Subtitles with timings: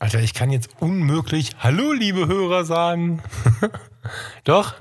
[0.00, 3.22] Alter, ich kann jetzt unmöglich Hallo, liebe Hörer sagen.
[4.44, 4.74] Doch?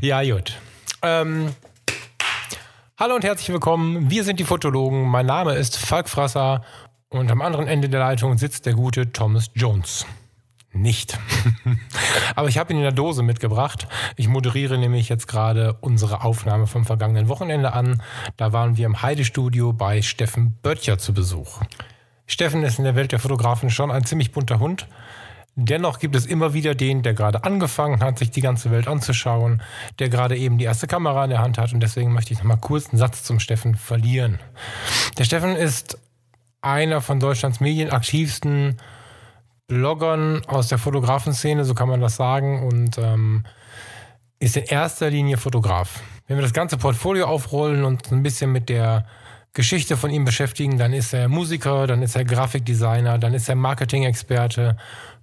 [0.00, 0.56] Ja, gut.
[1.02, 1.52] Ähm,
[2.96, 4.08] hallo und herzlich willkommen.
[4.08, 5.02] Wir sind die Fotologen.
[5.08, 6.62] Mein Name ist Falk Frasser
[7.08, 10.06] und am anderen Ende der Leitung sitzt der gute Thomas Jones.
[10.72, 11.18] Nicht.
[12.36, 13.88] Aber ich habe ihn in der Dose mitgebracht.
[14.14, 18.00] Ich moderiere nämlich jetzt gerade unsere Aufnahme vom vergangenen Wochenende an.
[18.36, 21.62] Da waren wir im Heidestudio bei Steffen Böttcher zu Besuch.
[22.26, 24.88] Steffen ist in der Welt der Fotografen schon ein ziemlich bunter Hund.
[25.58, 29.62] Dennoch gibt es immer wieder den, der gerade angefangen hat, sich die ganze Welt anzuschauen,
[29.98, 32.58] der gerade eben die erste Kamera in der Hand hat und deswegen möchte ich nochmal
[32.60, 34.38] kurz einen Satz zum Steffen verlieren.
[35.16, 35.98] Der Steffen ist
[36.60, 38.76] einer von Deutschlands medienaktivsten
[39.66, 43.44] Bloggern aus der Fotografenszene, so kann man das sagen, und ähm,
[44.38, 46.02] ist in erster Linie Fotograf.
[46.26, 49.06] Wenn wir das ganze Portfolio aufrollen und ein bisschen mit der
[49.56, 53.54] Geschichte von ihm beschäftigen, dann ist er Musiker, dann ist er Grafikdesigner, dann ist er
[53.54, 54.76] Marketing-Experte,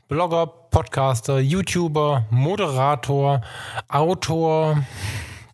[0.07, 3.41] Blogger, Podcaster, YouTuber, Moderator,
[3.90, 4.84] Autor,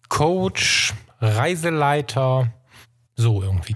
[0.08, 2.54] Coach, Reiseleiter,
[3.18, 3.76] so irgendwie.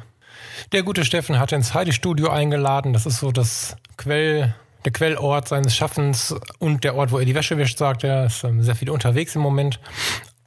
[0.72, 2.94] Der gute Steffen hat ins Heide-Studio eingeladen.
[2.94, 7.36] Das ist so das Quell, der Quellort seines Schaffens und der Ort, wo er die
[7.36, 8.28] Wäsche wäscht, sagt er.
[8.28, 9.82] Ist sehr viel unterwegs im Moment.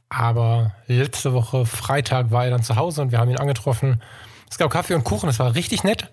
[0.09, 4.01] Aber letzte Woche, Freitag, war er dann zu Hause und wir haben ihn angetroffen
[4.49, 6.09] es gab Kaffee und Kuchen, das war richtig nett.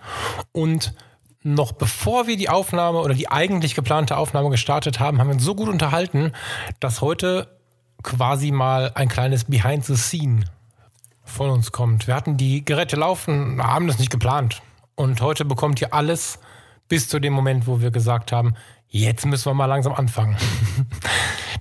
[0.52, 0.92] Und
[1.42, 5.44] noch bevor wir die Aufnahme oder die eigentlich geplante Aufnahme gestartet haben, haben wir uns
[5.44, 6.32] so gut unterhalten,
[6.80, 7.48] dass heute
[8.02, 10.44] quasi mal ein kleines Behind the Scene
[11.22, 12.06] von uns kommt.
[12.06, 14.62] Wir hatten die Geräte laufen, haben das nicht geplant.
[14.94, 16.38] Und heute bekommt ihr alles
[16.88, 18.54] bis zu dem Moment, wo wir gesagt haben,
[18.88, 20.36] jetzt müssen wir mal langsam anfangen.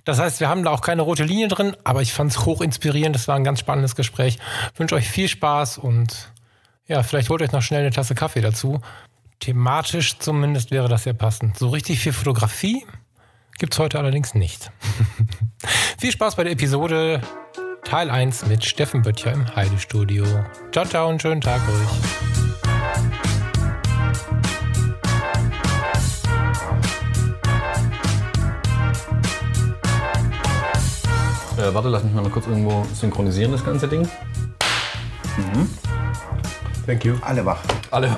[0.05, 2.59] Das heißt, wir haben da auch keine rote Linie drin, aber ich fand es hoch
[2.59, 3.15] inspirierend.
[3.15, 4.37] Das war ein ganz spannendes Gespräch.
[4.73, 6.33] Ich wünsche euch viel Spaß und
[6.87, 8.81] ja, vielleicht holt euch noch schnell eine Tasse Kaffee dazu.
[9.39, 11.57] Thematisch zumindest wäre das sehr passend.
[11.57, 12.85] So richtig viel Fotografie
[13.57, 14.71] gibt es heute allerdings nicht.
[15.99, 17.21] viel Spaß bei der Episode
[17.83, 20.25] Teil 1 mit Steffen Böttcher im Heidestudio.
[20.71, 22.23] Ciao, ciao und schönen Tag euch.
[31.57, 34.01] Äh, warte, lass mich mal kurz irgendwo synchronisieren, das ganze Ding.
[35.37, 35.69] Mhm.
[36.85, 37.15] Thank you.
[37.21, 37.61] Alle wach.
[37.91, 38.17] Alle wach.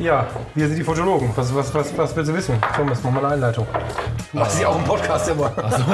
[0.00, 0.26] ja,
[0.56, 1.30] wir sind die Fotologen.
[1.36, 2.56] Was, was, was, was willst du wissen?
[2.74, 3.64] Thomas, mach mal eine Einleitung.
[4.32, 5.52] Du machst sie auch im Podcast immer.
[5.56, 5.84] Ach so.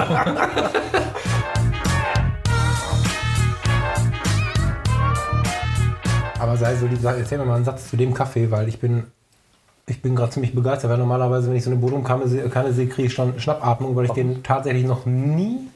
[6.41, 9.05] Aber sei so lieb, erzähl mir mal einen Satz zu dem Kaffee, weil ich bin
[9.87, 13.13] ich bin gerade ziemlich begeistert, weil normalerweise, wenn ich so eine Bodumkanne sehe, kriege ich
[13.13, 15.69] schon Schnappatmung, weil ich den tatsächlich noch nie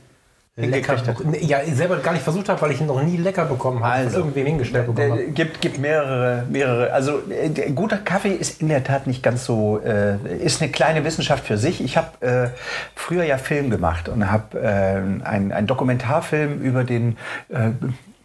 [0.66, 0.96] lecker
[1.40, 3.92] Ja, selber gar nicht versucht habe, weil ich ihn noch nie lecker bekommen habe.
[3.92, 5.24] Also, irgendwem hingestellt bekommen habe.
[5.28, 6.92] Gibt, gibt mehrere, mehrere.
[6.92, 11.04] Also äh, guter Kaffee ist in der Tat nicht ganz so, äh, ist eine kleine
[11.04, 11.82] Wissenschaft für sich.
[11.82, 12.48] Ich habe äh,
[12.94, 17.16] früher ja Film gemacht und habe äh, einen Dokumentarfilm über den
[17.48, 17.70] äh,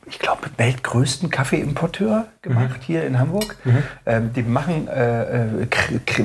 [0.06, 2.86] ich glaube, weltgrößten Kaffeeimporteur gemacht mhm.
[2.86, 3.56] hier in Hamburg.
[3.64, 3.84] Mhm.
[4.06, 5.68] Ähm, die machen, äh, äh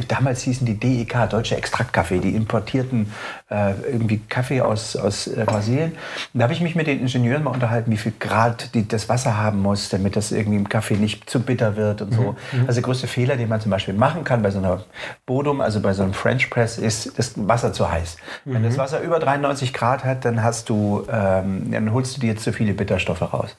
[0.08, 3.12] damals hießen die DEK, Deutsche Extraktkaffee, die importierten
[3.50, 5.92] äh, irgendwie Kaffee aus, aus äh, Brasilien.
[6.34, 9.08] Und da habe ich mich mit den Ingenieuren mal unterhalten, wie viel Grad die, das
[9.08, 12.22] Wasser haben muss, damit das irgendwie im Kaffee nicht zu bitter wird und so.
[12.52, 12.60] Mhm.
[12.60, 12.66] mhm.
[12.66, 14.82] Also der größte Fehler, den man zum Beispiel machen kann bei so einer
[15.24, 18.18] Bodum, also bei so einem French Press, ist das Wasser zu heiß.
[18.44, 18.78] Wenn das mhm.
[18.78, 22.74] Wasser über 93 Grad hat, dann hast du, ähm, dann holst du dir zu viele
[22.74, 23.56] Bitterstoffe raus.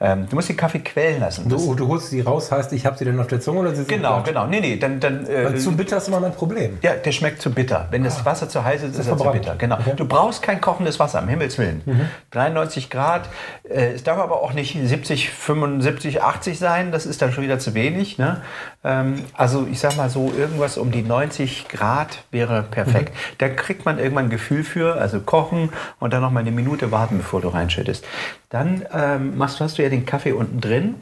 [0.00, 1.48] Ähm, du musst den Kaffee quellen lassen.
[1.48, 3.76] Du, du holst sie raus, heißt, ich habe sie dann auf der Zunge oder sie
[3.76, 4.46] sind Genau, genau.
[4.46, 6.78] Nee, nee, dann, dann, äh, zu bitter ist immer mein Problem.
[6.80, 7.88] Ja, der schmeckt zu bitter.
[7.90, 8.24] Wenn das ah.
[8.24, 9.56] Wasser zu heiß ist, ist, ist er zu bitter.
[9.56, 9.78] Genau.
[9.78, 9.92] Okay.
[9.96, 11.82] Du brauchst kein kochendes Wasser, um Himmels Willen.
[11.84, 12.08] Mhm.
[12.30, 13.28] 93 Grad.
[13.68, 16.92] Äh, es darf aber auch nicht 70, 75, 80 sein.
[16.92, 18.18] Das ist dann schon wieder zu wenig.
[18.18, 18.42] Ne?
[18.84, 23.14] Ähm, also ich sag mal so, irgendwas um die 90 Grad wäre perfekt.
[23.14, 23.34] Mhm.
[23.38, 26.92] Da kriegt man irgendwann ein Gefühl für, also kochen und dann noch mal eine Minute
[26.92, 28.04] warten, bevor du reinschüttest.
[28.48, 30.94] Dann ähm, machst, hast du ja den Kaffee unten drin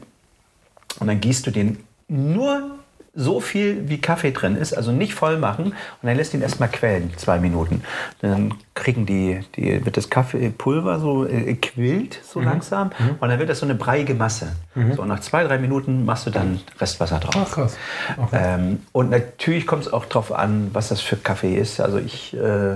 [0.99, 2.79] und dann gießt du den nur
[3.15, 6.69] so viel wie Kaffee drin ist, also nicht voll machen und dann lässt ihn erstmal
[6.69, 7.81] quellen, zwei Minuten.
[8.21, 12.45] Dann kriegen die, die wird das Kaffeepulver so äh, quillt so mhm.
[12.45, 13.15] langsam mhm.
[13.19, 14.53] und dann wird das so eine breiige Masse.
[14.75, 14.93] Mhm.
[14.93, 17.47] So, und nach zwei, drei Minuten machst du dann Restwasser drauf.
[17.47, 17.77] Ach, krass.
[18.17, 18.39] Okay.
[18.41, 21.79] Ähm, und natürlich kommt es auch darauf an, was das für Kaffee ist.
[21.79, 22.75] Also ich äh,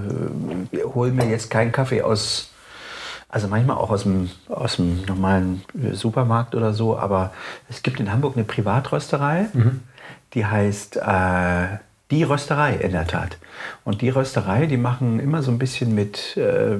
[0.96, 2.50] hole mir jetzt keinen Kaffee aus
[3.32, 5.62] also manchmal auch aus dem, aus dem normalen
[5.94, 7.32] Supermarkt oder so, aber
[7.70, 9.82] es gibt in Hamburg eine Privatrösterei, mhm.
[10.34, 11.78] Die heißt äh,
[12.12, 13.38] Die Rösterei in der Tat.
[13.84, 16.80] Und die Rösterei, die machen immer so ein bisschen mit, äh, äh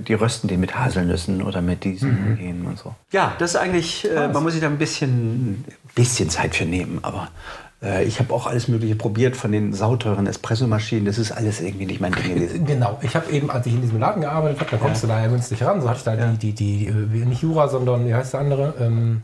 [0.00, 2.66] die rösten den mit Haselnüssen oder mit diesen mhm.
[2.66, 2.94] und so.
[3.10, 5.64] Ja, das ist eigentlich, äh, man muss sich da ein bisschen,
[5.94, 7.28] bisschen Zeit für nehmen, aber
[7.82, 11.06] Äh, ich habe auch alles Mögliche probiert von den sauteuren Espressomaschinen.
[11.06, 12.64] Das ist alles irgendwie nicht mein Ding gewesen.
[12.70, 12.98] Genau.
[13.02, 15.08] Ich habe eben, als ich in diesem Laden gearbeitet habe, da kommst ja.
[15.08, 15.80] du da ja günstig ran.
[15.80, 16.32] So hatte ich da ja.
[16.32, 18.74] die, die, die, nicht Jura, sondern, wie heißt der andere?
[18.78, 19.22] Ähm,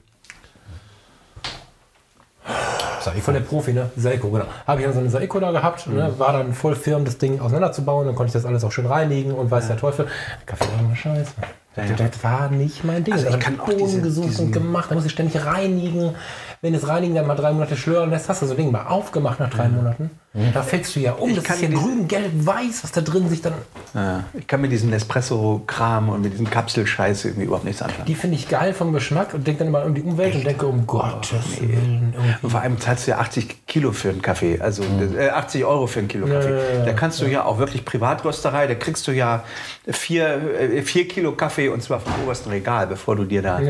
[3.11, 3.91] Von der Profi, ne?
[3.97, 4.47] Seiko, genau.
[4.67, 5.93] Habe ich dann so eine Seiko da gehabt, ne?
[5.93, 5.99] mhm.
[5.99, 6.19] ne?
[6.19, 8.06] war dann voll firm, das Ding auseinanderzubauen.
[8.06, 9.69] Dann konnte ich das alles auch schön reinigen und weiß ja.
[9.70, 10.06] der Teufel.
[10.44, 11.32] Kaffee war eine Scheiße.
[11.76, 11.94] Ja, ja.
[11.94, 13.14] Das war nicht mein Ding.
[13.14, 14.91] Also ich kann auch diese, gesucht und gemacht.
[14.91, 16.14] Da muss ich ständig reinigen.
[16.62, 18.87] Wenn das Reinigen dann mal drei Monate schlören lässt, hast du so ein Ding mal
[18.87, 19.76] aufgemacht nach drei mhm.
[19.76, 20.11] Monaten.
[20.37, 20.53] Mhm.
[20.53, 21.31] Da fällst du ja um.
[21.31, 23.55] Ich das ist ja grün, gelb, weiß, was da drin sich dann.
[23.94, 28.05] Ja, ich kann mit diesem Espresso-Kram und mit diesem Kapselscheiß irgendwie überhaupt nichts anfangen.
[28.06, 30.38] Die finde ich geil vom Geschmack und denke dann immer um die Umwelt Echt?
[30.38, 32.15] und denke, um Gottes oh, Willen.
[32.43, 35.19] Und vor allem zahlst du ja 80 Kilo für einen Kaffee, also mhm.
[35.19, 36.79] äh, 80 Euro für einen Kilo Kaffee.
[36.79, 39.43] Ja, da kannst du ja auch wirklich Privatrösterei, da kriegst du ja
[39.87, 43.61] vier, äh, vier Kilo Kaffee und zwar vom obersten Regal, bevor du dir da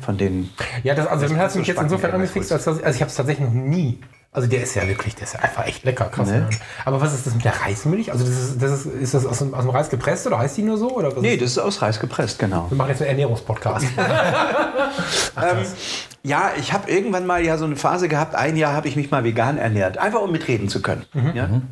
[0.00, 0.50] von den.
[0.82, 3.16] Ja, das, also das hat mich jetzt insofern angefixt, als dass, also ich habe es
[3.16, 4.00] tatsächlich noch nie
[4.36, 6.28] also der ist ja wirklich, der ist ja einfach echt lecker, krass.
[6.28, 6.46] Ne?
[6.84, 8.12] Aber was ist das mit der Reismilch?
[8.12, 10.58] Also das ist, das ist, ist das aus dem, aus dem Reis gepresst oder heißt
[10.58, 10.90] die nur so?
[10.90, 12.66] Oder was nee, das ist aus Reis gepresst, genau.
[12.68, 13.86] Wir machen jetzt einen Ernährungspodcast.
[13.96, 15.66] ähm,
[16.22, 19.10] ja, ich habe irgendwann mal ja so eine Phase gehabt, ein Jahr habe ich mich
[19.10, 21.06] mal vegan ernährt, einfach um mitreden zu können.
[21.14, 21.32] Mhm.
[21.34, 21.46] Ja?
[21.46, 21.62] Mhm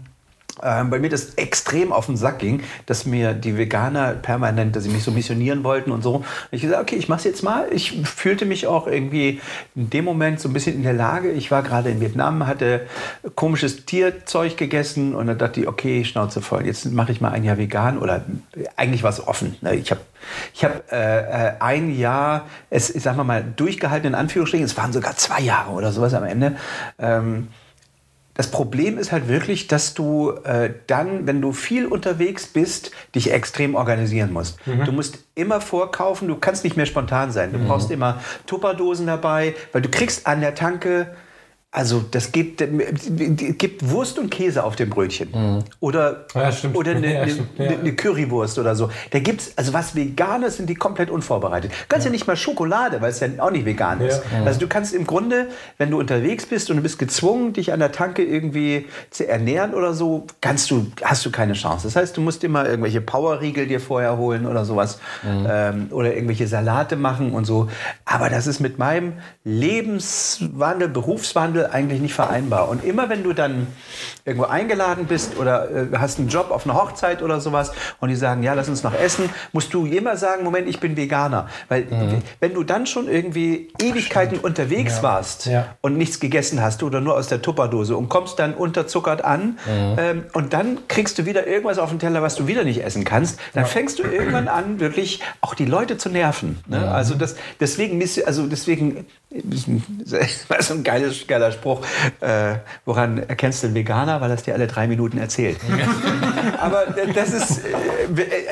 [0.63, 4.85] ähm, bei mir das extrem auf den Sack ging, dass mir die Veganer permanent, dass
[4.85, 6.17] sie mich so missionieren wollten und so.
[6.17, 7.67] Und ich gesagt, okay, ich mach's jetzt mal.
[7.73, 9.41] Ich fühlte mich auch irgendwie
[9.75, 11.33] in dem Moment so ein bisschen in der Lage.
[11.33, 12.87] Ich war gerade in Vietnam, hatte
[13.35, 16.67] komisches Tierzeug gegessen und dann dachte ich, okay, Schnauze voll.
[16.67, 18.25] Jetzt mache ich mal ein Jahr vegan oder
[18.77, 19.57] eigentlich war es offen.
[19.61, 19.75] Ne?
[19.75, 20.01] Ich habe
[20.55, 24.65] ich hab, äh, äh, ein Jahr, es, sagen wir mal, durchgehalten in Anführungsstrichen.
[24.65, 26.57] Es waren sogar zwei Jahre oder sowas am Ende.
[26.99, 27.49] Ähm,
[28.35, 33.33] das Problem ist halt wirklich, dass du äh, dann, wenn du viel unterwegs bist, dich
[33.33, 34.65] extrem organisieren musst.
[34.67, 34.85] Mhm.
[34.85, 37.53] Du musst immer vorkaufen, du kannst nicht mehr spontan sein.
[37.53, 37.69] Du mhm.
[37.69, 41.15] brauchst immer Tupperdosen dabei, weil du kriegst an der Tanke
[41.75, 42.63] also das gibt,
[43.59, 45.31] gibt Wurst und Käse auf dem Brötchen.
[45.33, 45.65] Mhm.
[45.81, 48.91] Oder, ja, oder eine, ja, eine, eine, Currywurst oder so.
[49.11, 51.73] Da gibt es, also was Veganes sind die komplett unvorbereitet.
[51.73, 52.11] Du kannst ja.
[52.11, 54.23] ja nicht mal Schokolade, weil es ja auch nicht vegan ist.
[54.33, 54.45] Ja.
[54.45, 57.81] Also du kannst im Grunde, wenn du unterwegs bist und du bist gezwungen, dich an
[57.81, 61.89] der Tanke irgendwie zu ernähren oder so, kannst du, hast du keine Chance.
[61.89, 65.01] Das heißt, du musst immer irgendwelche Powerriegel dir vorher holen oder sowas.
[65.25, 65.47] Mhm.
[65.51, 67.69] Ähm, oder irgendwelche Salate machen und so.
[68.05, 72.69] Aber das ist mit meinem Lebenswandel, Berufswandel eigentlich nicht vereinbar.
[72.69, 73.67] Und immer wenn du dann
[74.25, 78.17] irgendwo eingeladen bist oder äh, hast einen Job auf einer Hochzeit oder sowas und die
[78.17, 81.49] sagen, ja, lass uns noch essen, musst du immer sagen, Moment, ich bin Veganer.
[81.69, 82.23] Weil mhm.
[82.41, 85.03] wenn du dann schon irgendwie Ewigkeiten unterwegs ja.
[85.03, 85.67] warst ja.
[85.83, 89.97] und nichts gegessen hast oder nur aus der Tupperdose und kommst dann unterzuckert an mhm.
[89.99, 93.05] ähm, und dann kriegst du wieder irgendwas auf den Teller, was du wieder nicht essen
[93.05, 93.69] kannst, dann ja.
[93.69, 96.59] fängst du irgendwann an, wirklich auch die Leute zu nerven.
[96.67, 96.79] Ne?
[96.79, 96.89] Mhm.
[96.89, 99.07] Also das, deswegen, also deswegen,
[99.43, 101.81] das ist ein geiles, geiler Spruch.
[102.21, 104.21] Äh, woran erkennst du einen Veganer?
[104.21, 105.59] Weil er es dir alle drei Minuten erzählt.
[106.61, 106.85] Aber
[107.15, 107.73] das ist, äh,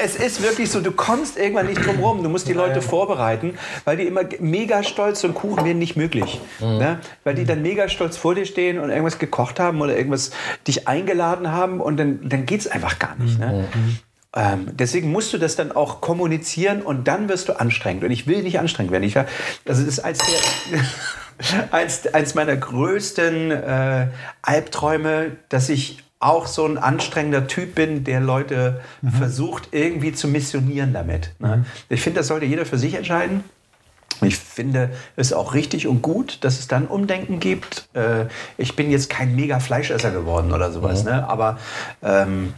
[0.03, 2.23] es ist wirklich so, du kommst irgendwann nicht drum rum.
[2.23, 6.41] Du musst die Leute vorbereiten, weil die immer mega stolz und Kuchen werden nicht möglich.
[6.59, 6.79] Mhm.
[6.79, 6.99] Ne?
[7.23, 10.33] Weil die dann mega stolz vor dir stehen und irgendwas gekocht haben oder irgendwas
[10.67, 13.39] dich eingeladen haben und dann, dann geht es einfach gar nicht.
[13.39, 13.69] Ne?
[13.73, 13.99] Mhm.
[14.35, 18.05] Ähm, deswegen musst du das dann auch kommunizieren und dann wirst du anstrengend.
[18.05, 19.05] Und ich will nicht anstrengend werden.
[19.05, 19.29] Ich, also
[19.65, 20.81] das ist als der,
[21.71, 24.09] eins, eins meiner größten äh,
[24.41, 29.11] Albträume, dass ich auch so ein anstrengender Typ bin, der Leute mhm.
[29.11, 31.35] versucht irgendwie zu missionieren damit.
[31.41, 31.59] Ne?
[31.59, 31.65] Mhm.
[31.89, 33.45] Ich finde, das sollte jeder für sich entscheiden.
[34.21, 37.89] Ich finde es auch richtig und gut, dass es dann Umdenken gibt.
[37.95, 41.11] Äh, ich bin jetzt kein mega Fleischesser geworden oder sowas, mhm.
[41.11, 41.29] ne?
[41.29, 41.59] aber
[42.03, 42.55] ähm,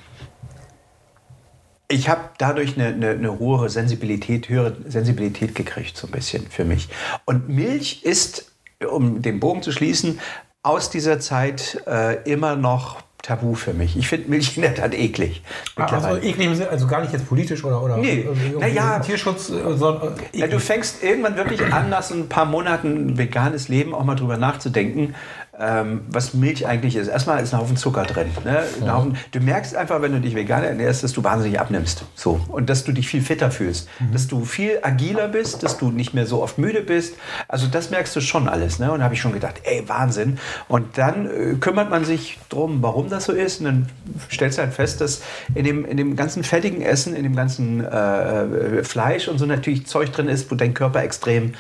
[1.88, 6.64] ich habe dadurch eine, eine, eine, hohe Sensibilität, höhere Sensibilität gekriegt, so ein bisschen für
[6.64, 6.88] mich.
[7.24, 8.50] Und Milch ist
[8.90, 10.20] um den Bogen zu schließen,
[10.62, 13.96] aus dieser Zeit äh, immer noch tabu für mich.
[13.96, 15.42] Ich finde Milch in der Tat eklig.
[15.76, 18.26] Ah, also eklig, also gar nicht jetzt politisch oder, oder nee.
[18.58, 19.48] naja, Tierschutz.
[19.48, 23.68] Äh, sondern, äh, ja, du fängst irgendwann wirklich an, nach so ein paar Monaten veganes
[23.68, 25.14] Leben auch mal drüber nachzudenken,
[25.58, 27.08] ähm, was Milch eigentlich ist.
[27.08, 28.28] Erstmal ist ein Haufen Zucker drin.
[28.44, 28.62] Ne?
[28.80, 28.92] Mhm.
[28.92, 32.04] Haufen, du merkst einfach, wenn du dich vegan ernährst, dass du wahnsinnig abnimmst.
[32.14, 32.40] So.
[32.48, 33.88] Und dass du dich viel fitter fühlst.
[34.00, 34.12] Mhm.
[34.12, 37.14] Dass du viel agiler bist, dass du nicht mehr so oft müde bist.
[37.48, 38.78] Also das merkst du schon alles.
[38.78, 38.90] Ne?
[38.90, 40.38] Und da habe ich schon gedacht, ey, Wahnsinn.
[40.68, 43.60] Und dann äh, kümmert man sich darum, warum das so ist.
[43.60, 43.88] Und dann
[44.30, 45.22] stellst du halt fest, dass
[45.54, 49.86] in dem, in dem ganzen fettigen Essen, in dem ganzen äh, Fleisch und so natürlich
[49.86, 51.52] Zeug drin ist, wo dein Körper extrem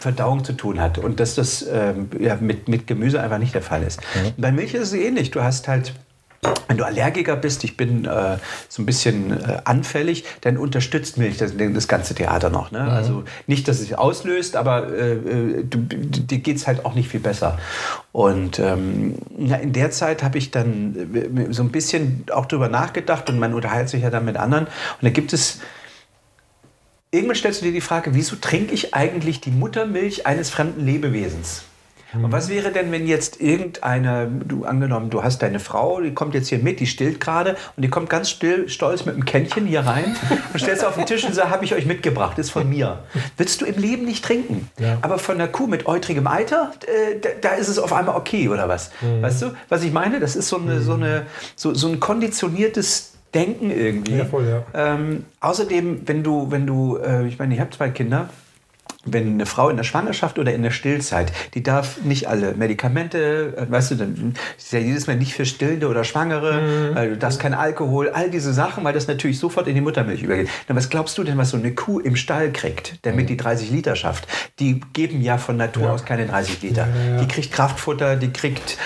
[0.00, 0.98] Verdauung zu tun hat.
[0.98, 4.00] Und dass das äh, ja, mit, mit Gemüse einfach einfach nicht der Fall ist.
[4.00, 4.32] Mhm.
[4.36, 5.30] Bei Milch ist es ähnlich.
[5.30, 5.92] Du hast halt
[6.68, 8.36] wenn du Allergiker bist, ich bin äh,
[8.68, 12.70] so ein bisschen äh, anfällig, dann unterstützt Milch das, das ganze Theater noch.
[12.70, 12.82] Ne?
[12.82, 12.88] Mhm.
[12.88, 16.94] Also nicht, dass es sich auslöst, aber äh, äh du, dir geht es halt auch
[16.94, 17.58] nicht viel besser.
[18.12, 23.28] Und ähm, in der Zeit habe ich dann äh, so ein bisschen auch drüber nachgedacht
[23.28, 24.66] und man unterhält sich ja dann mit anderen.
[24.66, 25.60] Und da gibt es
[27.10, 31.64] irgendwann stellst du dir die Frage, wieso trinke ich eigentlich die Muttermilch eines fremden Lebewesens?
[32.12, 36.34] Und was wäre denn, wenn jetzt irgendeine, du angenommen, du hast deine Frau, die kommt
[36.34, 39.66] jetzt hier mit, die stillt gerade und die kommt ganz still, stolz mit einem Kännchen
[39.66, 40.16] hier rein
[40.52, 43.00] und stellst auf den Tisch und sagst, habe ich euch mitgebracht, ist von mir.
[43.36, 44.70] Willst du im Leben nicht trinken.
[44.78, 44.98] Ja.
[45.02, 48.48] Aber von einer Kuh mit eutrigem Eiter, äh, da, da, ist es auf einmal okay,
[48.48, 48.90] oder was?
[49.00, 49.22] Mhm.
[49.22, 50.20] Weißt du, was ich meine?
[50.20, 54.16] Das ist so, eine, so, eine, so, so ein konditioniertes Denken irgendwie.
[54.16, 54.64] Ja, voll, ja.
[54.74, 58.30] Ähm, außerdem, wenn du, wenn du, äh, ich meine, ich habe zwei Kinder,
[59.06, 63.54] wenn eine Frau in der Schwangerschaft oder in der Stillzeit, die darf nicht alle Medikamente,
[63.56, 67.10] äh, weißt du, dann ist ja jedes Mal nicht für Stillende oder Schwangere, mhm.
[67.10, 70.48] du darfst kein Alkohol, all diese Sachen, weil das natürlich sofort in die Muttermilch übergeht.
[70.66, 73.28] Dann was glaubst du denn, was so eine Kuh im Stall kriegt, damit mhm.
[73.28, 74.26] die 30 Liter schafft?
[74.58, 75.92] Die geben ja von Natur ja.
[75.92, 76.86] aus keine 30 Liter.
[76.88, 78.78] Ja, ja, die kriegt Kraftfutter, die kriegt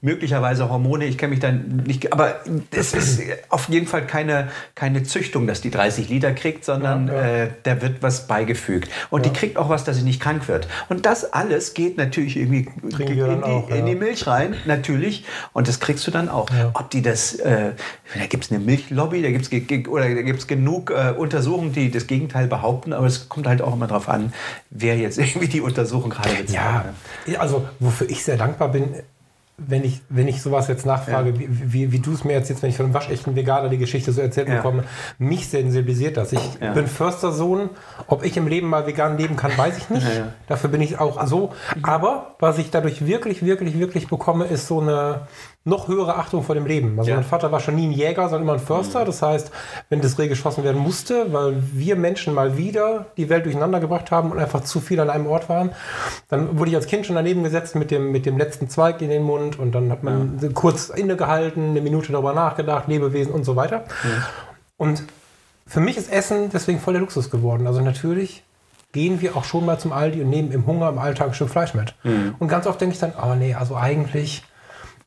[0.00, 5.02] möglicherweise Hormone, ich kenne mich dann nicht, aber es ist auf jeden Fall keine, keine
[5.02, 7.44] Züchtung, dass die 30 Liter kriegt, sondern ja, ja.
[7.44, 8.90] Äh, da wird was beigefügt.
[9.10, 9.32] Und ja.
[9.32, 10.68] die kriegt auch was, dass sie nicht krank wird.
[10.88, 15.24] Und das alles geht natürlich irgendwie in die, auch, in die, Milch rein, natürlich.
[15.52, 16.48] Und das kriegst du dann auch.
[16.74, 17.72] Ob die das, äh,
[18.14, 21.90] da gibt es eine Milchlobby, da gibt es oder da gibt's genug äh, Untersuchungen, die
[21.90, 24.32] das Gegenteil behaupten, aber es kommt halt auch immer darauf an,
[24.70, 26.94] wer jetzt irgendwie die Untersuchung gerade bezahlt.
[27.26, 28.94] Ja, also wofür ich sehr dankbar bin,
[29.58, 31.38] wenn ich, wenn ich sowas jetzt nachfrage, ja.
[31.38, 33.78] wie, wie, wie du es mir jetzt, jetzt, wenn ich von einem waschechten Veganer die
[33.78, 34.56] Geschichte so erzählt ja.
[34.56, 34.84] bekomme,
[35.18, 36.32] mich sensibilisiert das.
[36.32, 36.72] Ich ja.
[36.72, 37.70] bin Förstersohn.
[38.06, 40.06] Ob ich im Leben mal vegan leben kann, weiß ich nicht.
[40.46, 41.54] Dafür bin ich auch so.
[41.82, 45.26] Aber was ich dadurch wirklich, wirklich, wirklich bekomme, ist so eine,
[45.66, 46.96] noch höhere Achtung vor dem Leben.
[46.96, 47.16] Also ja.
[47.16, 49.00] mein Vater war schon nie ein Jäger, sondern immer ein Förster.
[49.00, 49.06] Mhm.
[49.06, 49.50] Das heißt,
[49.88, 54.12] wenn das Reh geschossen werden musste, weil wir Menschen mal wieder die Welt durcheinander gebracht
[54.12, 55.72] haben und einfach zu viel an einem Ort waren,
[56.28, 59.10] dann wurde ich als Kind schon daneben gesetzt mit dem, mit dem letzten Zweig in
[59.10, 60.48] den Mund und dann hat man ja.
[60.54, 63.84] kurz innegehalten, eine Minute darüber nachgedacht, Lebewesen und so weiter.
[64.04, 64.28] Ja.
[64.76, 65.02] Und
[65.66, 67.66] für mich ist Essen deswegen voll der Luxus geworden.
[67.66, 68.44] Also natürlich
[68.92, 71.50] gehen wir auch schon mal zum Aldi und nehmen im Hunger im Alltag ein Stück
[71.50, 71.94] Fleisch mit.
[72.04, 72.36] Mhm.
[72.38, 74.44] Und ganz oft denke ich dann, oh nee, also eigentlich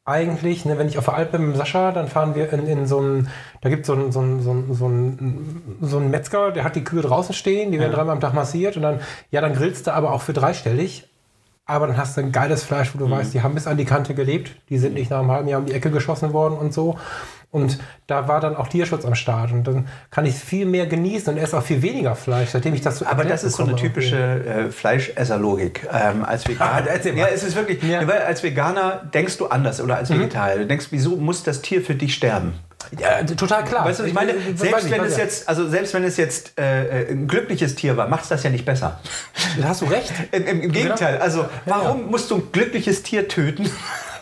[0.09, 2.87] eigentlich, ne, wenn ich auf der Alp bin mit Sascha, dann fahren wir in, in
[2.87, 3.29] so einen,
[3.61, 6.75] da gibt so es so einen, so, einen, so, einen, so einen Metzger, der hat
[6.75, 7.97] die Kühe draußen stehen, die werden ja.
[7.97, 8.99] dreimal am Tag massiert und dann,
[9.31, 11.05] ja, dann grillst du aber auch für dreistellig.
[11.65, 13.11] Aber dann hast du ein geiles Fleisch, wo du mhm.
[13.11, 15.59] weißt, die haben bis an die Kante gelebt, die sind nicht nach einem halben Jahr
[15.59, 16.97] um die Ecke geschossen worden und so.
[17.51, 19.51] Und da war dann auch Tierschutz am Start.
[19.51, 22.75] Und dann kann ich es viel mehr genießen und esse auch viel weniger Fleisch, seitdem
[22.75, 25.87] ich das so Aber das ist so eine typische äh, Fleischesserlogik.
[25.91, 26.85] Ähm, als Veganer.
[27.15, 27.81] Ja, es ist wirklich.
[27.81, 28.01] Ja.
[28.01, 30.19] Als Veganer denkst du anders oder als mhm.
[30.19, 30.57] Vegetarier.
[30.57, 30.61] Mhm.
[30.61, 32.53] Du denkst, wieso muss das Tier für dich sterben?
[32.97, 33.85] Ja, total klar.
[33.85, 37.03] Weißt du, ich meine, selbst ich, wenn es jetzt, also selbst wenn es jetzt äh,
[37.03, 38.99] äh ein glückliches Tier war, macht es das ja nicht besser.
[39.59, 40.11] Da hast du recht.
[40.31, 41.17] Im, im, im Gegenteil.
[41.19, 43.69] Also warum musst du ein glückliches Tier töten?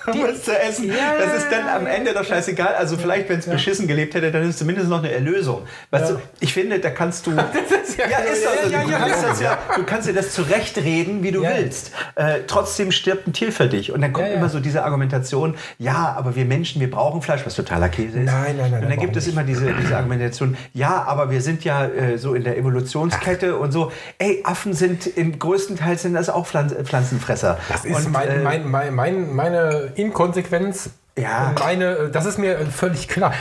[0.29, 0.87] es zu essen.
[0.89, 2.75] Ja, das ist dann am Ende doch scheißegal.
[2.75, 3.53] Also vielleicht, wenn es ja.
[3.53, 5.63] beschissen gelebt hätte, dann ist es zumindest noch eine Erlösung.
[5.91, 6.15] Weißt ja.
[6.15, 7.31] du, ich finde, da kannst du.
[7.35, 11.23] das ist ja, ja, ist also, du, kannst das ja, du kannst dir das zurechtreden,
[11.23, 11.91] wie du willst.
[12.15, 13.91] Äh, trotzdem stirbt ein Tier für dich.
[13.91, 17.55] Und dann kommt immer so diese Argumentation, ja, aber wir Menschen, wir brauchen Fleisch, was
[17.55, 18.25] totaler Käse ist.
[18.25, 18.83] Nein, nein, nein.
[18.83, 22.33] Und dann gibt es immer diese, diese Argumentation, ja, aber wir sind ja äh, so
[22.33, 23.61] in der Evolutionskette Ach.
[23.61, 23.91] und so.
[24.17, 27.57] Ey, Affen sind im größten Teil sind das auch Pflanz Pflanzenfresser.
[27.69, 30.91] Das ist und, mein, äh, mein, mein, mein, meine Inkonsequenz.
[31.17, 31.53] Ja.
[31.59, 33.33] Meine, das ist mir völlig klar.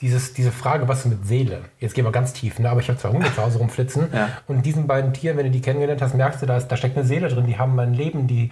[0.00, 1.60] Dieses, diese Frage, was ist mit Seele?
[1.78, 2.68] Jetzt gehen wir ganz tief, ne?
[2.68, 4.08] aber ich habe zwei Hunde zu Hause rumflitzen.
[4.12, 4.28] Ja.
[4.46, 6.96] Und diesen beiden Tieren, wenn du die kennengelernt hast, merkst du, da, ist, da steckt
[6.96, 7.46] eine Seele drin.
[7.46, 8.50] Die haben mein Leben, die,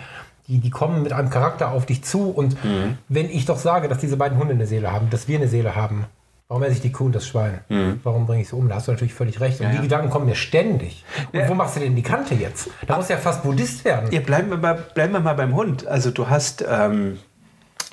[0.48, 2.30] die, die kommen mit einem Charakter auf dich zu.
[2.30, 2.96] Und mhm.
[3.08, 5.74] wenn ich doch sage, dass diese beiden Hunde eine Seele haben, dass wir eine Seele
[5.74, 6.06] haben,
[6.52, 7.60] Warum esse ich die Kuh und das Schwein?
[7.70, 8.00] Mhm.
[8.02, 8.68] Warum bringe ich es um?
[8.68, 9.60] Da hast du natürlich völlig recht.
[9.60, 9.78] Und ja, die.
[9.80, 11.02] Gedanken kommen mir ständig.
[11.32, 11.48] Und ja.
[11.48, 12.68] wo machst du denn die Kante jetzt?
[12.86, 14.12] Da muss ja fast Buddhist werden.
[14.12, 15.86] Ja, bleiben wir mal, bleiben wir mal beim Hund.
[15.86, 17.18] Also du hast ähm,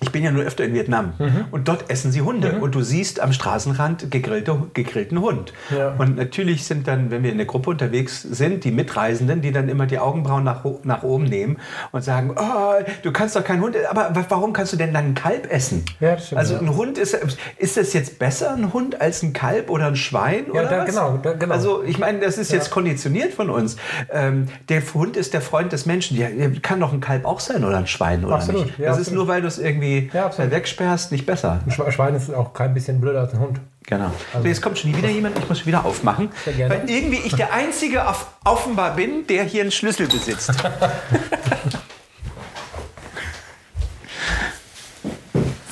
[0.02, 1.46] ich bin ja nur öfter in Vietnam mhm.
[1.52, 2.64] und dort essen sie Hunde mhm.
[2.64, 5.54] und du siehst am Straßenrand gegrillte, gegrillten Hund.
[5.76, 5.96] Ja.
[5.98, 9.68] Und natürlich sind dann, wenn wir in der Gruppe unterwegs sind, die Mitreisenden, die dann
[9.68, 11.58] immer die Augenbrauen nach, nach oben nehmen
[11.92, 15.16] und sagen, oh, du kannst doch keinen Hund, aber warum kannst du denn dann ein
[15.16, 15.84] Kalb essen?
[16.00, 17.20] Ja, stimmt, also ein Hund, ist,
[17.58, 20.46] ist das jetzt besser ein Hund als ein Kalb oder ein Schwein?
[20.54, 21.54] Ja, oder da, genau, da, genau.
[21.54, 23.76] Also ich meine, das ist jetzt konditioniert von uns.
[24.12, 26.18] Ähm, der Hund ist der Freund des Menschen.
[26.18, 26.28] Ja,
[26.62, 28.80] kann doch ein Kalb auch sein oder ein Schwein oder absolut, nicht.
[28.80, 29.08] das absolut.
[29.08, 31.60] ist nur, weil du es irgendwie irgendwie ja, wegsperrst, nicht besser.
[31.66, 33.60] Ein Schwein ist auch kein bisschen blöder als ein Hund.
[33.86, 34.12] Genau.
[34.34, 34.48] Also.
[34.48, 36.30] jetzt kommt schon wieder jemand, ich muss wieder aufmachen.
[36.46, 40.54] Weil irgendwie ich der Einzige auf, offenbar bin, der hier einen Schlüssel besitzt.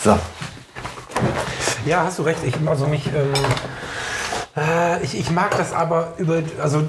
[0.03, 0.17] so.
[1.85, 2.39] Ja, hast du recht.
[2.43, 3.13] Ich, also mich, ähm,
[4.57, 6.83] äh, ich, ich mag das aber über, also äh,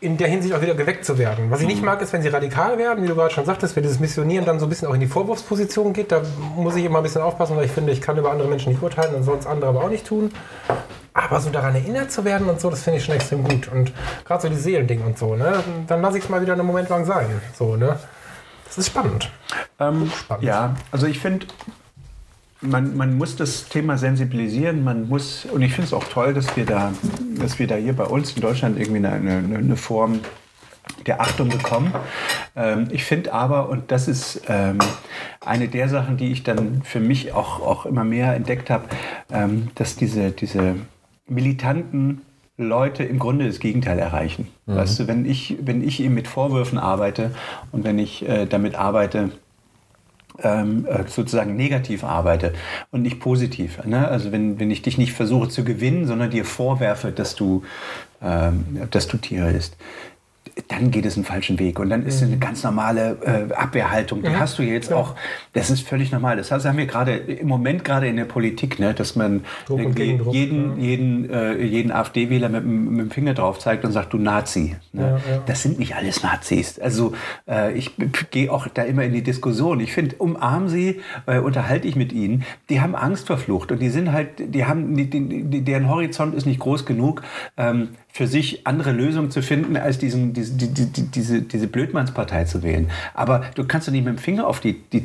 [0.00, 1.50] in der Hinsicht auch wieder geweckt zu werden.
[1.50, 3.82] Was ich nicht mag, ist, wenn sie radikal werden, wie du gerade schon sagtest, wenn
[3.82, 6.10] dieses Missionieren dann so ein bisschen auch in die Vorwurfsposition geht.
[6.10, 6.22] Da
[6.56, 8.82] muss ich immer ein bisschen aufpassen, weil ich finde, ich kann über andere Menschen nicht
[8.82, 10.30] urteilen und sonst andere aber auch nicht tun.
[11.12, 13.68] Aber so daran erinnert zu werden und so, das finde ich schon extrem gut.
[13.68, 13.92] Und
[14.24, 15.62] gerade so die Seelending und so, ne?
[15.86, 17.26] Dann lasse ich es mal wieder einen Moment lang sein.
[17.58, 17.98] So, ne?
[18.64, 19.30] Das ist spannend.
[19.80, 20.44] Ähm, spannend.
[20.44, 21.46] Ja, also ich finde,
[22.60, 26.56] man, man muss das Thema sensibilisieren, man muss, und ich finde es auch toll, dass
[26.56, 26.92] wir da,
[27.38, 30.20] dass wir da hier bei uns in Deutschland irgendwie eine, eine, eine Form
[31.06, 31.92] der Achtung bekommen.
[32.56, 34.78] Ähm, ich finde aber, und das ist ähm,
[35.40, 38.84] eine der Sachen, die ich dann für mich auch, auch immer mehr entdeckt habe,
[39.32, 40.76] ähm, dass diese, diese
[41.26, 42.22] militanten
[42.56, 44.48] Leute im Grunde das Gegenteil erreichen.
[44.66, 44.76] Mhm.
[44.76, 47.30] Weißt du, wenn ich, wenn ich eben mit Vorwürfen arbeite
[47.72, 49.30] und wenn ich äh, damit arbeite,
[50.42, 52.54] ähm, äh, sozusagen negativ arbeite
[52.90, 53.82] und nicht positiv.
[53.84, 54.08] Ne?
[54.08, 57.62] Also wenn, wenn ich dich nicht versuche zu gewinnen, sondern dir vorwerfe, dass du,
[58.22, 59.76] ähm, dass du Tiere isst
[60.68, 61.78] dann geht es einen falschen Weg.
[61.78, 62.40] Und dann ist es eine mhm.
[62.40, 63.18] ganz normale
[63.50, 64.22] äh, Abwehrhaltung.
[64.22, 64.38] Die ja.
[64.38, 64.96] hast du jetzt ja.
[64.96, 65.14] auch.
[65.52, 66.36] Das ist völlig normal.
[66.36, 70.82] Das haben wir gerade im Moment gerade in der Politik, ne, dass man jeden, ja.
[70.82, 74.76] jeden, äh, jeden AfD-Wähler mit, mit, dem Finger drauf zeigt und sagt, du Nazi.
[74.92, 75.20] Ne?
[75.46, 76.78] Das sind nicht alles Nazis.
[76.78, 77.14] Also
[77.48, 77.92] äh, ich
[78.30, 79.80] gehe auch da immer in die Diskussion.
[79.80, 82.44] Ich finde, umarmen sie, äh, unterhalte ich mit ihnen.
[82.68, 86.34] Die haben Angst vor Flucht und die sind halt, die haben, die, die, deren Horizont
[86.34, 87.22] ist nicht groß genug,
[87.56, 92.44] ähm, für sich andere Lösungen zu finden, als diesen, diese, die, die, diese, diese Blödmannspartei
[92.44, 92.90] zu wählen.
[93.14, 95.04] Aber du kannst doch nicht mit dem Finger auf die, die,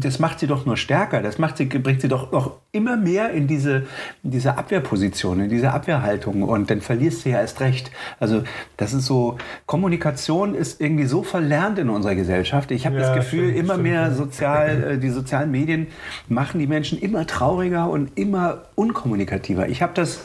[0.00, 3.30] das macht sie doch nur stärker, das macht sie, bringt sie doch noch immer mehr
[3.30, 3.86] in diese,
[4.22, 7.90] in diese Abwehrposition, in diese Abwehrhaltung und dann verlierst du ja erst recht.
[8.18, 8.42] Also
[8.76, 12.70] das ist so, Kommunikation ist irgendwie so verlernt in unserer Gesellschaft.
[12.70, 15.88] Ich habe ja, das Gefühl, stimmt, immer stimmt, mehr sozial, äh, die sozialen Medien
[16.28, 19.68] machen die Menschen immer trauriger und immer unkommunikativer.
[19.68, 20.20] Ich habe das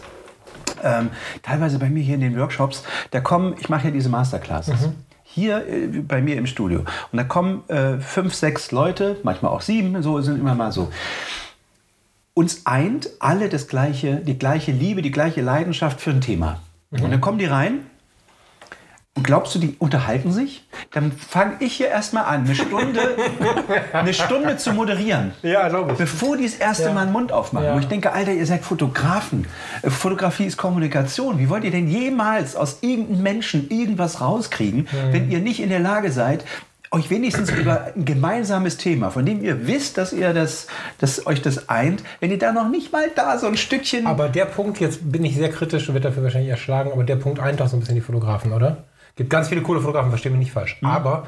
[0.83, 1.09] ähm,
[1.43, 4.87] teilweise bei mir hier in den Workshops, da kommen, ich mache ja diese Masterclasses.
[4.87, 4.95] Mhm.
[5.23, 6.79] Hier äh, bei mir im Studio.
[7.11, 10.91] Und da kommen äh, fünf, sechs Leute, manchmal auch sieben, so sind immer mal so.
[12.33, 16.59] Uns eint alle das gleiche, die gleiche Liebe, die gleiche Leidenschaft für ein Thema.
[16.91, 17.03] Mhm.
[17.03, 17.79] Und dann kommen die rein
[19.15, 20.67] und glaubst du, die unterhalten sich?
[20.91, 23.15] Dann fange ich hier erstmal an, eine Stunde,
[23.93, 25.31] eine Stunde zu moderieren.
[25.41, 25.97] Ja, glaube ich.
[25.97, 26.93] Bevor die das erste ja.
[26.93, 27.65] Mal den Mund aufmachen.
[27.65, 27.75] Ja.
[27.75, 29.47] Wo ich denke, Alter, ihr seid Fotografen.
[29.83, 31.39] Äh, Fotografie ist Kommunikation.
[31.39, 35.13] Wie wollt ihr denn jemals aus irgendeinem Menschen irgendwas rauskriegen, mhm.
[35.13, 36.43] wenn ihr nicht in der Lage seid,
[36.91, 40.67] euch wenigstens über ein gemeinsames Thema, von dem ihr wisst, dass ihr das,
[40.99, 44.07] dass euch das eint, wenn ihr da noch nicht mal da so ein Stückchen.
[44.07, 47.15] Aber der Punkt, jetzt bin ich sehr kritisch und werde dafür wahrscheinlich erschlagen, aber der
[47.15, 48.83] Punkt eint doch so ein bisschen die Fotografen, oder?
[49.15, 50.77] Gibt ganz viele coole Fotografen, verstehe mich nicht falsch.
[50.81, 50.87] Mhm.
[50.87, 51.25] Aber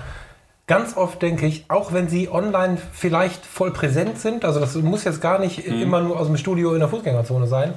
[0.68, 5.04] ganz oft denke ich, auch wenn sie online vielleicht voll präsent sind, also das muss
[5.04, 5.82] jetzt gar nicht mhm.
[5.82, 7.74] immer nur aus dem Studio in der Fußgängerzone sein,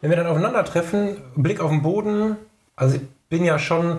[0.00, 2.36] wenn wir dann aufeinandertreffen, Blick auf den Boden,
[2.74, 3.98] also ich bin ja schon,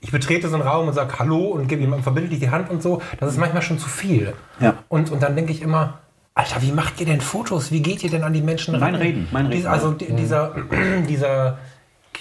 [0.00, 2.82] ich betrete so einen Raum und sage Hallo und gebe jemandem verbindlich die Hand und
[2.82, 4.34] so, das ist manchmal schon zu viel.
[4.60, 4.74] Ja.
[4.88, 5.98] Und, und dann denke ich immer,
[6.34, 7.72] Alter, wie macht ihr denn Fotos?
[7.72, 8.92] Wie geht ihr denn an die Menschen ran?
[8.92, 9.66] Mein Reden, mein Reden.
[9.66, 10.16] Also mhm.
[10.16, 10.54] dieser,
[11.08, 11.58] dieser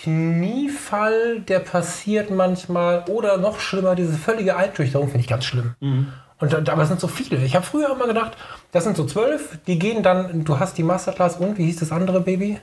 [0.03, 3.05] Kniefall, der passiert manchmal.
[3.09, 5.75] Oder noch schlimmer, diese völlige Einschüchterung finde ich ganz schlimm.
[5.79, 6.07] Mhm.
[6.39, 7.43] Und da, aber es sind so viele.
[7.43, 8.37] Ich habe früher immer gedacht,
[8.71, 11.91] das sind so zwölf, die gehen dann, du hast die Masterclass und wie hieß das
[11.91, 12.59] andere Baby?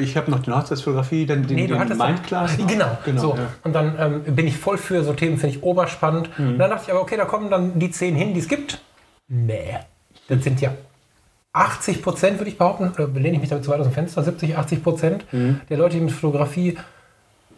[0.00, 2.56] Ich habe noch die Hochzeitsfotografie, dann den, nee, den Mindclass.
[2.66, 3.20] Genau, genau.
[3.20, 3.34] So.
[3.36, 3.48] Ja.
[3.64, 6.30] Und dann ähm, bin ich voll für so Themen, finde ich oberspannend.
[6.38, 6.52] Mhm.
[6.52, 8.80] Und dann dachte ich aber, okay, da kommen dann die zehn hin, die es gibt.
[9.28, 9.78] Nee,
[10.28, 10.70] das sind ja
[11.54, 14.22] 80 Prozent, würde ich behaupten, oder lehne ich mich damit zu weit aus dem Fenster,
[14.22, 15.60] 70, 80 Prozent mhm.
[15.70, 16.76] der Leute, die mit Fotografie,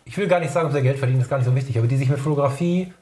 [0.05, 1.89] ich will gar nicht sagen, ob sie Geld verdienen, ist gar nicht so wichtig, aber
[1.89, 2.93] die sich mit Fotografie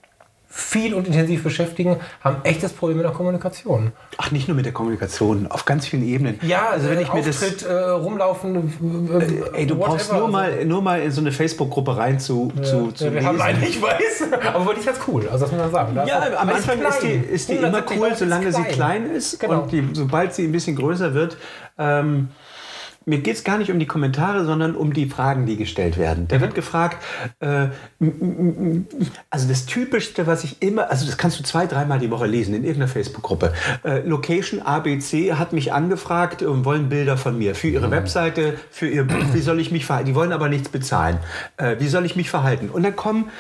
[0.56, 3.90] viel und intensiv beschäftigen, haben echtes Problem mit der Kommunikation.
[4.18, 6.38] Ach, nicht nur mit der Kommunikation, auf ganz vielen Ebenen.
[6.42, 9.88] Ja, also wenn ich mir Auftritt, das äh, rumlaufen, äh, äh ey, du whatever.
[9.88, 12.62] brauchst nur mal, nur mal in so eine Facebook-Gruppe rein zu, ja.
[12.62, 13.28] zu, zu ja, wir lesen.
[13.28, 15.94] haben einen, ich weiß, aber die ist jetzt cool, also das muss man sagen.
[15.96, 19.10] Das ja, auch, am Anfang ist, ist, die, ist die immer cool, solange sie klein
[19.10, 19.62] ist genau.
[19.62, 21.36] und die, sobald sie ein bisschen größer wird,
[21.78, 22.28] ähm,
[23.06, 26.26] mir geht es gar nicht um die Kommentare, sondern um die Fragen, die gestellt werden.
[26.28, 26.40] Da mhm.
[26.42, 27.02] wird gefragt,
[27.40, 27.68] äh,
[29.30, 32.54] also das Typischste, was ich immer, also das kannst du zwei, dreimal die Woche lesen
[32.54, 33.52] in irgendeiner Facebook-Gruppe.
[33.84, 37.92] Äh, Location ABC hat mich angefragt und wollen Bilder von mir für ihre mhm.
[37.92, 40.08] Webseite, für ihr, wie soll ich mich verhalten?
[40.08, 41.18] Die wollen aber nichts bezahlen.
[41.56, 42.70] Äh, wie soll ich mich verhalten?
[42.70, 43.30] Und dann kommen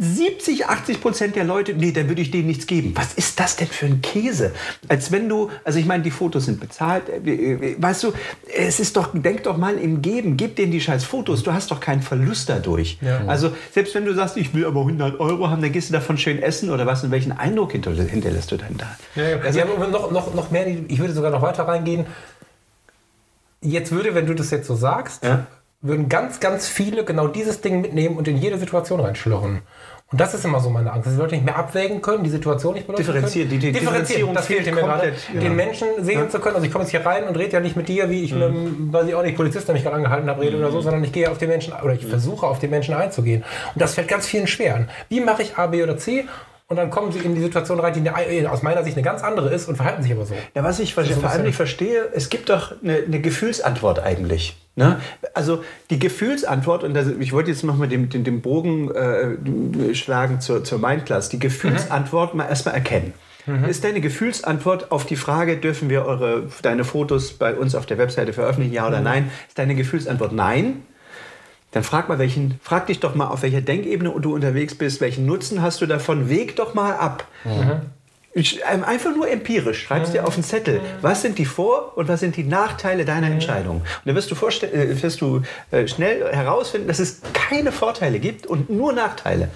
[0.00, 2.92] 70, 80 Prozent der Leute, nee, dann würde ich denen nichts geben.
[2.94, 4.52] Was ist das denn für ein Käse?
[4.88, 7.04] Als wenn du, also ich meine, die Fotos sind bezahlt.
[7.08, 8.12] Äh, äh, weißt du,
[8.56, 11.70] es ist doch, denk doch mal im Geben, gib denen die scheiß Fotos, du hast
[11.70, 12.98] doch keinen Verlust dadurch.
[13.00, 13.22] Ja.
[13.26, 16.18] Also selbst wenn du sagst, ich will aber 100 Euro haben, dann gehst du davon
[16.18, 18.96] schön essen oder was, und welchen Eindruck hinterlässt du denn da?
[19.14, 19.38] Ja, ja.
[19.38, 22.06] Also, ja, noch, noch, noch mehr, ich würde sogar noch weiter reingehen
[23.60, 25.46] jetzt würde, wenn du das jetzt so sagst, Ja.
[25.80, 29.62] Würden ganz, ganz viele genau dieses Ding mitnehmen und in jede Situation reinschlürren.
[30.10, 32.30] Und das ist immer so meine Angst, dass die Leute nicht mehr abwägen können, die
[32.30, 33.60] Situation nicht beleuchten Differenzieren, können.
[33.60, 35.12] die- die Differenzierung das fehlt mir gerade.
[35.34, 35.40] ja.
[35.40, 36.54] Den Menschen sehen zu können.
[36.56, 38.42] Also ich komme jetzt hier rein und rede ja nicht mit dir, wie ich mit
[38.42, 41.04] einem, weiß ich auch nicht, Polizist, der mich gerade angehalten habe, rede oder so, sondern
[41.04, 43.44] ich gehe auf den Menschen, oder ich versuche auf den Menschen einzugehen.
[43.74, 44.86] Und das fällt ganz vielen schwer.
[45.10, 46.24] Wie mache ich A, B oder C?
[46.70, 49.22] Und dann kommen sie in die Situation rein, die eine, aus meiner Sicht eine ganz
[49.22, 50.34] andere ist und verhalten sich aber so.
[50.54, 52.74] Ja, was ich, was ist ich so ein vor allem nicht verstehe, es gibt doch
[52.82, 54.54] eine, eine Gefühlsantwort eigentlich.
[54.76, 55.00] Ne?
[55.32, 59.94] Also die Gefühlsantwort, und das, ich wollte jetzt noch mal den, den, den Bogen äh,
[59.94, 63.14] schlagen zur, zur Mindclass, die Gefühlsantwort mal erstmal erkennen.
[63.66, 67.96] Ist deine Gefühlsantwort auf die Frage, dürfen wir eure, deine Fotos bei uns auf der
[67.96, 69.30] Webseite veröffentlichen, ja oder nein?
[69.48, 70.82] Ist deine Gefühlsantwort nein?
[71.72, 75.26] Dann frag mal, welchen, frag dich doch mal, auf welcher Denkebene du unterwegs bist, welchen
[75.26, 77.26] Nutzen hast du davon, weg doch mal ab.
[78.34, 79.82] Ich- ähm, Einfach nur empirisch.
[79.82, 83.26] Schreibst dir auf einen Zettel, was sind die Vor- und was sind die Nachteile deiner
[83.26, 83.78] Entscheidung.
[83.78, 88.46] Und dann wirst du, äh, wirst du äh, schnell herausfinden, dass es keine Vorteile gibt
[88.46, 89.48] und nur Nachteile.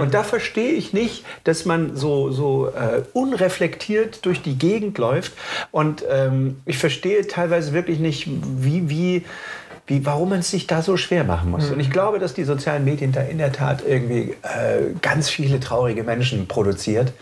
[0.00, 5.32] Und da verstehe ich nicht, dass man so, so äh, unreflektiert durch die Gegend läuft.
[5.70, 9.24] Und ähm, ich verstehe teilweise wirklich nicht, wie, wie,
[9.90, 11.70] wie, warum man es sich da so schwer machen muss.
[11.70, 15.58] Und ich glaube, dass die sozialen Medien da in der Tat irgendwie äh, ganz viele
[15.58, 17.12] traurige Menschen produziert,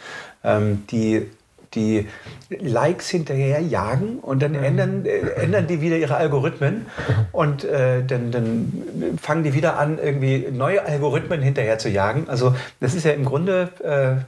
[0.44, 1.26] ähm, die
[1.74, 2.06] die
[2.48, 6.86] Likes hinterher jagen und dann ändern, äh, ändern die wieder ihre Algorithmen
[7.32, 12.28] und äh, dann, dann fangen die wieder an, irgendwie neue Algorithmen hinterher zu jagen.
[12.28, 14.24] Also das ist ja im Grunde, äh,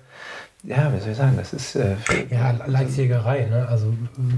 [0.64, 1.74] ja, wie soll ich sagen, das ist...
[1.76, 1.96] Äh,
[2.30, 3.66] Ja, Leichsjägerei, ne?
[3.68, 3.92] Also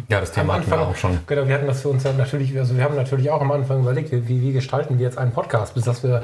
[0.08, 1.18] Ja, das Thema am hatten wir Anfang auch schon.
[1.26, 3.80] Genau, wir hatten das für uns ja natürlich, also wir haben natürlich auch am Anfang
[3.80, 6.22] überlegt, wie, wie gestalten wir jetzt einen Podcast, bis dass wir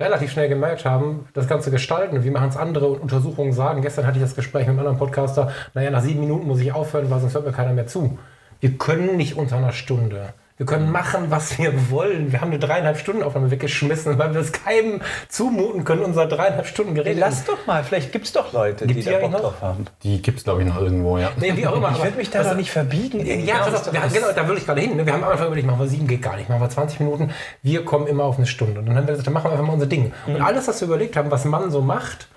[0.00, 3.82] relativ schnell gemerkt haben, das Ganze gestalten und wie machen es andere und Untersuchungen sagen.
[3.82, 6.72] Gestern hatte ich das Gespräch mit einem anderen Podcaster, naja, nach sieben Minuten muss ich
[6.72, 8.18] aufhören, weil sonst hört mir keiner mehr zu.
[8.60, 10.32] Wir können nicht unter einer Stunde.
[10.60, 12.32] Wir können machen, was wir wollen.
[12.32, 16.66] Wir haben eine dreieinhalb Stunden Aufnahme weggeschmissen, weil wir es keinem zumuten können, unser dreieinhalb
[16.66, 17.16] Stunden Gerät.
[17.18, 19.40] Lass doch mal, vielleicht gibt es doch Leute, Gibt's die die da Bock noch?
[19.40, 19.86] drauf haben.
[20.02, 21.30] Die gibt es, glaube ich, noch irgendwo, ja.
[21.40, 21.92] Nee, wie auch immer.
[21.92, 23.20] Ich werde mich da doch nicht verbiegen.
[23.20, 23.42] ey.
[23.46, 24.96] Ja, pass auf, wir, genau, da will ich gerade hin.
[24.98, 25.06] ne?
[25.06, 26.50] Wir haben am Anfang überlegt, machen wir sieben, geht gar nicht.
[26.50, 27.30] Machen wir 20 Minuten.
[27.62, 28.80] Wir kommen immer auf eine Stunde.
[28.80, 30.12] Und dann haben wir gesagt, dann machen wir einfach mal unser Ding.
[30.26, 30.34] Mhm.
[30.34, 32.28] Und alles, was wir überlegt haben, was Mann so macht,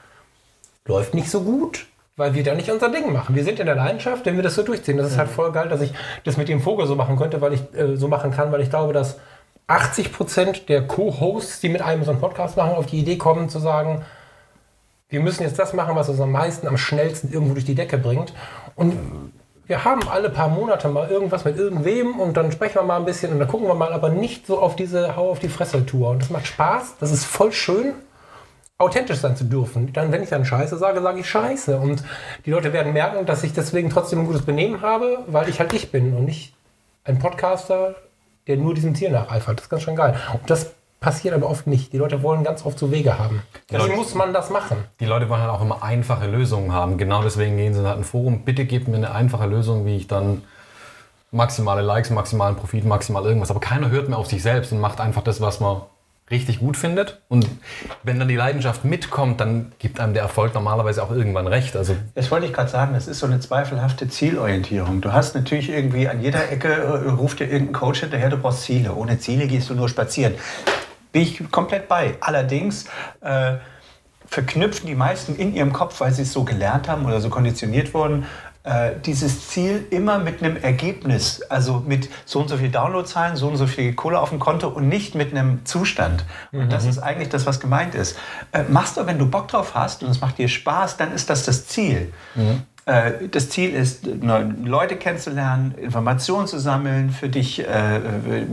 [0.85, 1.87] läuft nicht so gut.
[2.15, 3.35] Weil wir da nicht unser Ding machen.
[3.35, 4.97] Wir sind in der Leidenschaft, wenn wir das so durchziehen.
[4.97, 7.53] Das ist halt voll geil, dass ich das mit dem Vogel so machen könnte, weil
[7.53, 9.19] ich äh, so machen kann, weil ich glaube, dass
[9.67, 13.49] 80 Prozent der Co-Hosts, die mit einem so einen Podcast machen, auf die Idee kommen
[13.49, 14.03] zu sagen,
[15.09, 17.97] wir müssen jetzt das machen, was uns am meisten, am schnellsten irgendwo durch die Decke
[17.97, 18.33] bringt.
[18.75, 18.97] Und
[19.65, 23.05] wir haben alle paar Monate mal irgendwas mit irgendwem und dann sprechen wir mal ein
[23.05, 26.09] bisschen und dann gucken wir mal, aber nicht so auf diese Hau auf die Fresse-Tour.
[26.09, 27.93] Und das macht Spaß, das ist voll schön,
[28.77, 29.93] authentisch sein zu dürfen.
[29.93, 31.77] Dann, wenn ich dann Scheiße sage, sage ich Scheiße.
[31.77, 32.03] Und
[32.45, 35.73] die Leute werden merken, dass ich deswegen trotzdem ein gutes Benehmen habe, weil ich halt
[35.73, 36.53] ich bin und nicht
[37.05, 37.95] ein Podcaster,
[38.47, 39.57] der nur diesem Ziel nacheifert.
[39.59, 40.15] Das ist ganz schön geil.
[40.33, 41.93] Und das passiert aber oft nicht.
[41.93, 43.43] Die Leute wollen ganz oft so Wege haben.
[43.71, 44.77] Leute- muss man das machen?
[44.99, 46.97] Die Leute wollen halt auch immer einfache Lösungen haben.
[46.97, 48.43] Genau deswegen gehen sie in halt ein Forum.
[48.43, 50.43] Bitte gebt mir eine einfache Lösung, wie ich dann
[51.31, 53.49] maximale Likes, maximalen Profit, maximal irgendwas.
[53.51, 55.81] Aber keiner hört mehr auf sich selbst und macht einfach das, was man
[56.31, 57.21] richtig gut findet.
[57.27, 57.47] Und
[58.03, 61.75] wenn dann die Leidenschaft mitkommt, dann gibt einem der Erfolg normalerweise auch irgendwann recht.
[61.75, 65.01] Also Das wollte ich gerade sagen, das ist so eine zweifelhafte Zielorientierung.
[65.01, 68.63] Du hast natürlich irgendwie an jeder Ecke, äh, ruft dir irgendein Coach hinterher, du brauchst
[68.63, 68.93] Ziele.
[68.93, 70.35] Ohne Ziele gehst du nur spazieren.
[71.11, 72.15] Bin ich komplett bei.
[72.21, 72.85] Allerdings
[73.21, 73.55] äh,
[74.25, 77.93] verknüpfen die meisten in ihrem Kopf, weil sie es so gelernt haben oder so konditioniert
[77.93, 78.25] wurden,
[78.63, 83.47] äh, dieses Ziel immer mit einem Ergebnis, also mit so und so viel Downloadzahlen, so
[83.47, 86.23] und so viel Kohle auf dem Konto und nicht mit einem Zustand.
[86.51, 88.17] Und das ist eigentlich das, was gemeint ist.
[88.51, 91.29] Äh, machst du, wenn du Bock drauf hast und es macht dir Spaß, dann ist
[91.29, 92.13] das das Ziel.
[92.35, 98.01] Äh, Das Ziel ist, neue Leute kennenzulernen, Informationen zu sammeln, für dich äh,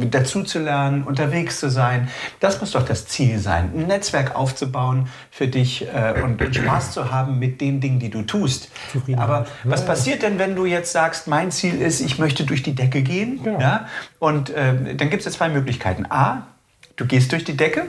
[0.08, 2.08] dazu zu lernen, unterwegs zu sein.
[2.38, 3.72] Das muss doch das Ziel sein.
[3.74, 8.22] Ein Netzwerk aufzubauen für dich äh, und Spaß zu haben mit den Dingen, die du
[8.22, 8.70] tust.
[9.16, 12.76] Aber was passiert denn, wenn du jetzt sagst, mein Ziel ist, ich möchte durch die
[12.76, 13.40] Decke gehen?
[13.58, 13.86] Ja?
[14.20, 16.06] Und äh, dann gibt es ja zwei Möglichkeiten.
[16.08, 16.46] A,
[16.94, 17.86] du gehst durch die Decke.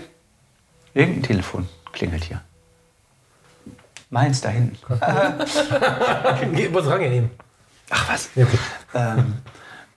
[0.96, 2.42] Irgendein Telefon klingelt hier.
[4.12, 4.78] Meins da hinten.
[6.54, 7.32] Geh, muss rangehen.
[7.90, 8.30] Ach was.
[8.36, 8.58] Ja, okay.
[8.94, 9.34] ähm,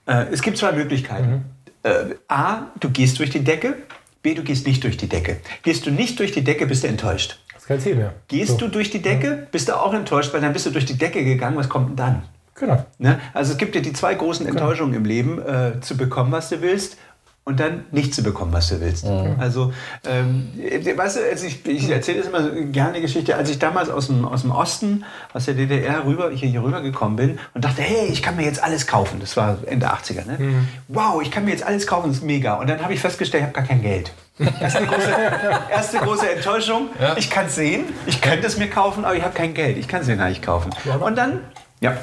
[0.07, 1.45] äh, es gibt zwei Möglichkeiten.
[1.83, 3.75] Äh, A, du gehst durch die Decke.
[4.21, 5.37] B, du gehst nicht durch die Decke.
[5.63, 7.39] Gehst du nicht durch die Decke, bist du enttäuscht.
[7.53, 8.13] Das ist kein Ziel mehr.
[8.29, 8.57] Gehst So.
[8.57, 11.23] du durch die Decke, bist du auch enttäuscht, weil dann bist du durch die Decke
[11.23, 11.57] gegangen.
[11.57, 12.23] Was kommt denn dann?
[12.55, 12.85] Genau.
[12.97, 13.19] Ne?
[13.33, 16.61] Also es gibt ja die zwei großen Enttäuschungen im Leben, äh, zu bekommen, was du
[16.61, 16.97] willst
[17.45, 19.05] und dann nicht zu bekommen, was du willst.
[19.05, 19.35] Mhm.
[19.37, 19.71] Also,
[20.03, 20.49] ähm,
[20.95, 24.07] weißt du, also ich, ich erzähle das immer gerne eine Geschichte, als ich damals aus
[24.07, 27.83] dem, aus dem Osten, aus der DDR rüber, hier, hier rüber gekommen bin und dachte,
[27.83, 29.19] hey, ich kann mir jetzt alles kaufen.
[29.19, 30.37] Das war Ende 80er, ne?
[30.39, 30.67] Mhm.
[30.87, 32.55] Wow, ich kann mir jetzt alles kaufen, das ist mega.
[32.55, 34.11] Und dann habe ich festgestellt, ich habe gar kein Geld.
[34.59, 35.15] Erste große,
[35.71, 36.89] erste große Enttäuschung.
[36.99, 37.15] Ja.
[37.15, 39.77] Ich kann es sehen, ich könnte es mir kaufen, aber ich habe kein Geld.
[39.77, 40.71] Ich kann es mir gar nicht kaufen.
[40.99, 41.41] Und dann,
[41.79, 41.95] ja.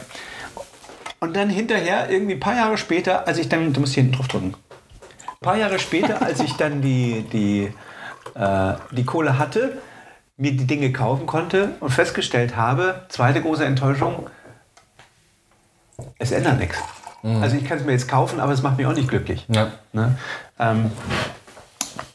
[1.18, 4.16] Und dann hinterher, irgendwie ein paar Jahre später, als ich dann, du musst hier hinten
[4.16, 4.55] drauf drücken.
[5.42, 7.74] Ein paar Jahre später, als ich dann die, die,
[8.37, 9.76] äh, die Kohle hatte,
[10.37, 14.28] mir die Dinge kaufen konnte und festgestellt habe, zweite große Enttäuschung,
[16.20, 16.78] es ändert nichts.
[17.24, 17.42] Mhm.
[17.42, 19.44] Also ich kann es mir jetzt kaufen, aber es macht mich auch nicht glücklich.
[19.48, 19.72] Ja.
[19.92, 20.16] Ne?
[20.61, 20.92] Ähm,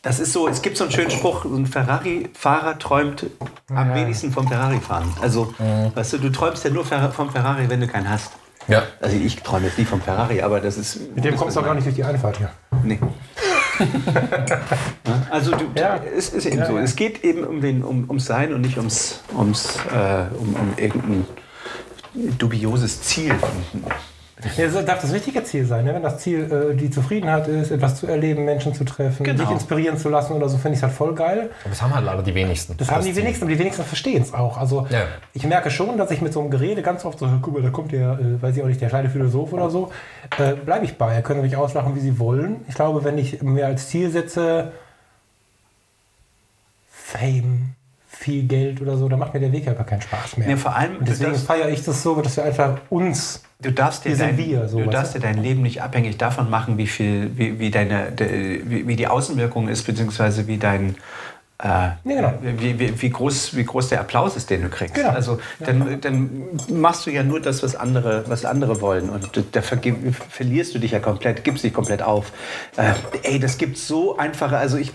[0.04, 3.26] das ist so, es gibt so einen schönen Spruch, ein Ferrari-Fahrer träumt
[3.68, 5.14] am wenigsten vom Ferrari-Fahren.
[5.22, 5.94] Also, mhm.
[5.94, 8.32] weißt du, du träumst ja nur vom Ferrari, wenn du keinen hast.
[8.68, 8.84] Ja.
[9.00, 11.16] Also ich träume jetzt nicht vom Ferrari, aber das ist.
[11.16, 12.50] Mit dem kommst du auch gar nicht durch die Einfahrt hier.
[12.84, 13.00] Nee.
[15.30, 16.00] also du, ja.
[16.18, 16.78] es ist eben ja, so.
[16.78, 16.84] Ja.
[16.84, 20.74] Es geht eben um den, um, ums Sein und nicht ums, ums äh, um, um
[20.78, 21.26] irgendein
[22.38, 23.36] dubioses Ziel.
[24.56, 25.86] Ja, das darf das wichtige Ziel sein.
[25.86, 25.94] Ne?
[25.94, 29.44] Wenn das Ziel äh, die Zufriedenheit ist, etwas zu erleben, Menschen zu treffen, genau.
[29.44, 31.50] sich inspirieren zu lassen oder so, finde ich es halt voll geil.
[31.62, 32.78] Aber das haben halt leider die wenigsten.
[32.78, 33.24] Das, das haben die Ziel.
[33.24, 34.58] wenigsten, aber die wenigsten verstehen es auch.
[34.58, 35.04] Also ja.
[35.34, 37.70] ich merke schon, dass ich mit so einem Gerede ganz oft so, guck mal, da
[37.70, 39.92] kommt der, äh, weiß ich auch nicht, der kleine Philosoph oder so,
[40.38, 41.22] äh, bleibe ich bei.
[41.22, 42.66] Können mich auslachen, wie sie wollen.
[42.68, 44.72] Ich glaube, wenn ich mir als Ziel setze,
[46.90, 47.76] Fame,
[48.28, 50.50] viel Geld oder so, dann macht mir der Weg ja gar keinen Spaß mehr.
[50.50, 54.06] Ja, vor allem, und deswegen feiere ich das so, dass wir einfach uns Du darfst
[54.06, 57.32] dir, dein, wir, so, du darfst dir dein Leben nicht abhängig davon machen, wie viel,
[57.36, 60.96] wie, wie deine, de, wie, wie, die Außenwirkung ist, beziehungsweise wie dein,
[61.64, 62.34] äh, ja, genau.
[62.44, 64.94] wie, wie, wie, groß, wie groß der Applaus ist, den du kriegst.
[64.94, 65.10] Genau.
[65.10, 66.30] Also dann, dann
[66.70, 69.10] machst du ja nur das, was andere, was andere wollen.
[69.10, 72.32] Und da verlierst du dich ja komplett, gibst dich komplett auf.
[72.76, 74.92] Äh, ey, das gibt so einfache, also ich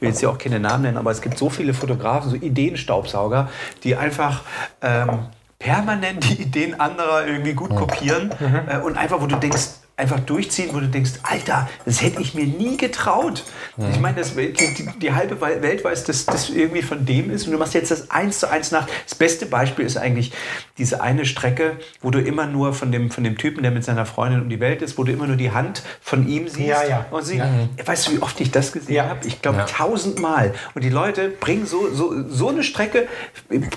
[0.00, 3.48] will jetzt ja auch keine Namen nennen, aber es gibt so viele Fotografen, so Ideenstaubsauger,
[3.82, 4.42] die einfach
[4.82, 5.26] ähm,
[5.58, 8.60] permanent die Ideen anderer irgendwie gut kopieren mhm.
[8.68, 12.34] äh, und einfach, wo du denkst, einfach durchziehen, wo du denkst, Alter, das hätte ich
[12.34, 13.44] mir nie getraut.
[13.76, 13.90] Mhm.
[13.92, 17.58] Ich meine, die, die, halbe Welt weiß, dass das irgendwie von dem ist und du
[17.58, 18.86] machst jetzt das eins zu eins nach.
[19.04, 20.32] Das beste Beispiel ist eigentlich
[20.76, 24.04] diese eine Strecke, wo du immer nur von dem, von dem Typen, der mit seiner
[24.04, 26.68] Freundin um die Welt ist, wo du immer nur die Hand von ihm siehst.
[26.68, 27.06] Ja, ja.
[27.10, 27.48] Und sie, ja.
[27.82, 29.08] Weißt du, wie oft ich das gesehen ja.
[29.08, 29.26] habe?
[29.26, 29.64] Ich glaube, ja.
[29.64, 30.52] tausendmal.
[30.74, 33.08] Und die Leute bringen so, so, so eine Strecke,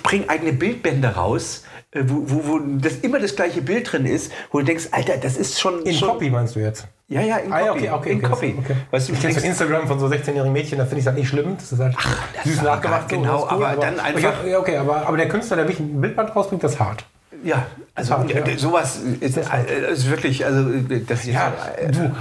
[0.03, 4.59] bringen eigene Bildbände raus wo, wo, wo das immer das gleiche Bild drin ist, wo
[4.59, 5.81] du denkst, Alter, das ist schon.
[5.83, 6.87] In schon Copy meinst du jetzt?
[7.07, 7.71] Ja, ja, in ah, Copy.
[7.71, 8.55] Okay, okay, in okay, Copy.
[8.59, 8.75] Okay.
[8.91, 11.29] Weißt du, ich kenne von Instagram von so 16-jährigen Mädchen, da finde ich halt nicht
[11.29, 11.55] schlimm.
[11.57, 13.09] Das ist halt Ach, das süß nachgemacht.
[13.09, 14.45] Genau, cool, aber, aber, dann einfach.
[14.45, 17.05] Ja, okay, aber, aber der Künstler, der mich ein Bildband rausbringt, das ist hart.
[17.43, 18.57] Ja, also hart, ja.
[18.57, 20.69] sowas ist, äh, ist, wirklich, also
[21.07, 21.53] das ist ja,
[21.91, 22.15] du.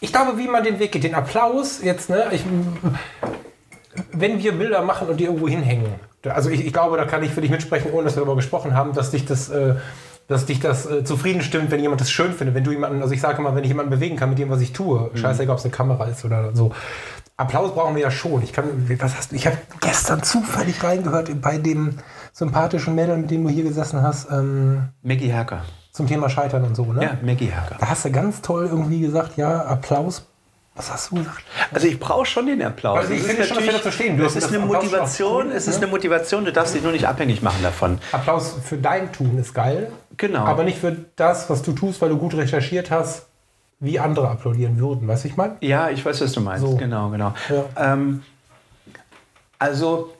[0.00, 2.44] Ich glaube, wie man den Weg geht, den Applaus jetzt, ne, ich,
[4.12, 5.94] wenn wir Bilder machen und die irgendwo hinhängen,
[6.32, 8.74] also ich, ich, glaube, da kann ich für dich mitsprechen, ohne dass wir darüber gesprochen
[8.74, 9.74] haben, dass dich das, äh,
[10.28, 12.54] dass dich das äh, zufrieden stimmt, wenn jemand das schön findet.
[12.54, 14.60] Wenn du jemanden, also ich sage mal, wenn ich jemanden bewegen kann mit dem, was
[14.60, 15.16] ich tue, mhm.
[15.16, 16.72] scheißegal, ob es eine Kamera ist oder so.
[17.36, 18.42] Applaus brauchen wir ja schon.
[18.42, 18.64] Ich kann,
[19.00, 19.36] was hast du?
[19.36, 21.98] Ich habe gestern zufällig reingehört bei dem
[22.32, 24.30] sympathischen Mädel, mit dem du hier gesessen hast.
[24.30, 25.62] Ähm, Maggie Hacker.
[25.90, 27.02] Zum Thema Scheitern und so, ne?
[27.02, 27.76] Ja, Maggie Hacker.
[27.80, 30.26] Da hast du ganz toll irgendwie gesagt, ja, Applaus
[30.76, 31.44] was hast du gesagt?
[31.72, 32.98] Also ich brauche schon den Applaus.
[32.98, 34.20] Also ich finde schon, das zu stehen.
[34.20, 37.62] es ist eine Motivation, es ist eine Motivation, du darfst dich nur nicht abhängig machen
[37.62, 37.98] davon.
[38.10, 39.92] Applaus für dein Tun ist geil.
[40.16, 40.44] Genau.
[40.44, 43.26] Aber nicht für das, was du tust, weil du gut recherchiert hast,
[43.78, 45.06] wie andere applaudieren würden.
[45.06, 45.56] Weißt du, ich meine?
[45.60, 46.66] Ja, ich weiß, was du meinst.
[46.66, 46.76] So.
[46.76, 47.34] Genau, genau.
[47.48, 47.92] Ja.
[47.92, 48.22] Ähm,
[49.58, 50.12] also,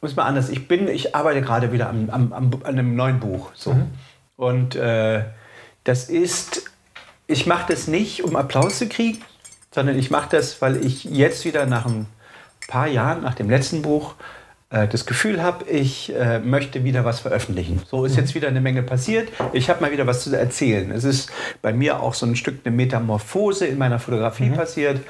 [0.00, 0.48] muss mal anders.
[0.48, 3.50] Ich bin, ich arbeite gerade wieder am, am, am, an einem neuen Buch.
[3.54, 3.74] So.
[3.74, 3.90] Mhm.
[4.36, 5.24] Und äh,
[5.84, 6.70] das ist,
[7.26, 9.22] ich mache das nicht, um Applaus zu kriegen,
[9.72, 12.06] sondern ich mache das, weil ich jetzt wieder nach ein
[12.68, 14.14] paar Jahren, nach dem letzten Buch,
[14.70, 17.82] äh, das Gefühl habe, ich äh, möchte wieder was veröffentlichen.
[17.88, 19.28] So ist jetzt wieder eine Menge passiert.
[19.52, 20.90] Ich habe mal wieder was zu erzählen.
[20.92, 21.30] Es ist
[21.60, 24.54] bei mir auch so ein Stück eine Metamorphose in meiner Fotografie mhm.
[24.54, 25.00] passiert.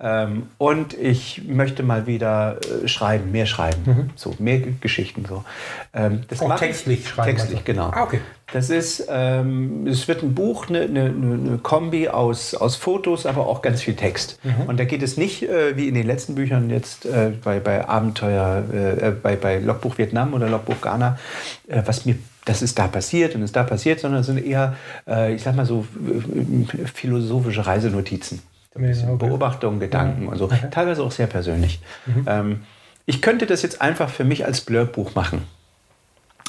[0.00, 3.82] Ähm, und ich möchte mal wieder äh, schreiben, mehr schreiben.
[3.84, 4.10] Mhm.
[4.14, 5.24] So, mehr Geschichten.
[5.28, 5.44] So.
[5.92, 7.30] Ähm, das auch textlich schreiben.
[7.30, 7.64] Textlich, also.
[7.64, 7.90] genau.
[7.92, 8.20] Ah, okay.
[8.52, 13.48] Das ist, ähm, es wird ein Buch, eine, eine, eine, Kombi aus, aus Fotos, aber
[13.48, 14.38] auch ganz viel Text.
[14.44, 14.68] Mhm.
[14.68, 17.86] Und da geht es nicht äh, wie in den letzten Büchern jetzt äh, bei, bei
[17.86, 21.18] Abenteuer, äh, bei, bei Logbuch Vietnam oder Logbuch Ghana,
[21.66, 24.76] äh, was mir das ist da passiert und ist da passiert, sondern es sind eher,
[25.06, 28.40] äh, ich sag mal so, äh, philosophische Reisenotizen.
[28.78, 29.16] Okay.
[29.18, 30.28] Beobachtungen, Gedanken mhm.
[30.28, 30.44] und so.
[30.44, 30.68] Okay.
[30.70, 31.80] Teilweise auch sehr persönlich.
[32.06, 32.24] Mhm.
[32.26, 32.60] Ähm,
[33.06, 35.46] ich könnte das jetzt einfach für mich als Blurbuch machen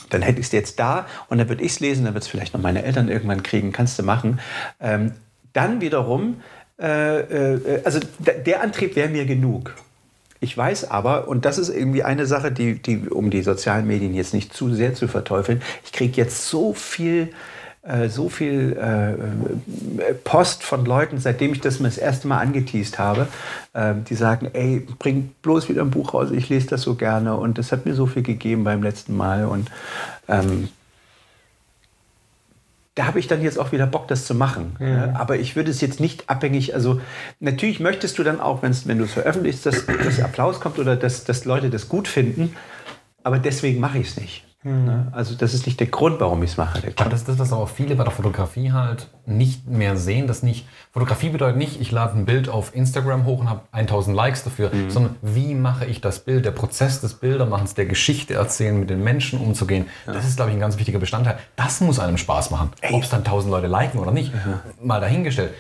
[0.09, 2.29] dann hätte ich es jetzt da und dann würde ich es lesen, dann wird es
[2.29, 4.39] vielleicht noch meine Eltern irgendwann kriegen, kannst du machen.
[4.79, 5.11] Ähm,
[5.53, 6.41] dann wiederum
[6.79, 9.75] äh, äh, also der Antrieb wäre mir genug.
[10.41, 14.13] Ich weiß aber, und das ist irgendwie eine Sache, die, die um die sozialen Medien
[14.13, 17.29] jetzt nicht zu sehr zu verteufeln, ich kriege jetzt so viel
[17.89, 23.27] äh, so viel äh, Post von Leuten, seitdem ich das das erste Mal angeteased habe,
[23.73, 27.35] äh, die sagen, ey, bring bloß wieder ein Buch raus, ich lese das so gerne
[27.35, 29.71] und das hat mir so viel gegeben beim letzten Mal und
[30.27, 30.69] ähm,
[32.93, 34.75] da habe ich dann jetzt auch wieder Bock, das zu machen.
[34.77, 35.15] Mhm.
[35.15, 37.01] Aber ich würde es jetzt nicht abhängig, also
[37.39, 41.23] natürlich möchtest du dann auch, wenn du es veröffentlichst, dass, dass Applaus kommt oder dass,
[41.23, 42.55] dass Leute das gut finden,
[43.23, 44.48] aber deswegen mache ich es nicht.
[44.63, 45.07] Mhm.
[45.13, 46.81] Also das ist nicht der Grund, warum ich es mache.
[46.97, 50.43] Aber das ist das, was auch viele bei der Fotografie halt nicht mehr sehen, dass
[50.43, 54.43] nicht, Fotografie bedeutet nicht, ich lade ein Bild auf Instagram hoch und habe 1000 Likes
[54.43, 54.89] dafür, mhm.
[54.89, 59.01] sondern wie mache ich das Bild, der Prozess des Bildermachens, der Geschichte erzählen, mit den
[59.01, 60.13] Menschen umzugehen, ja.
[60.13, 61.37] das ist, glaube ich, ein ganz wichtiger Bestandteil.
[61.55, 62.71] Das muss einem Spaß machen.
[62.91, 64.59] Ob es dann 1000 Leute liken oder nicht, ja.
[64.83, 65.53] mal dahingestellt.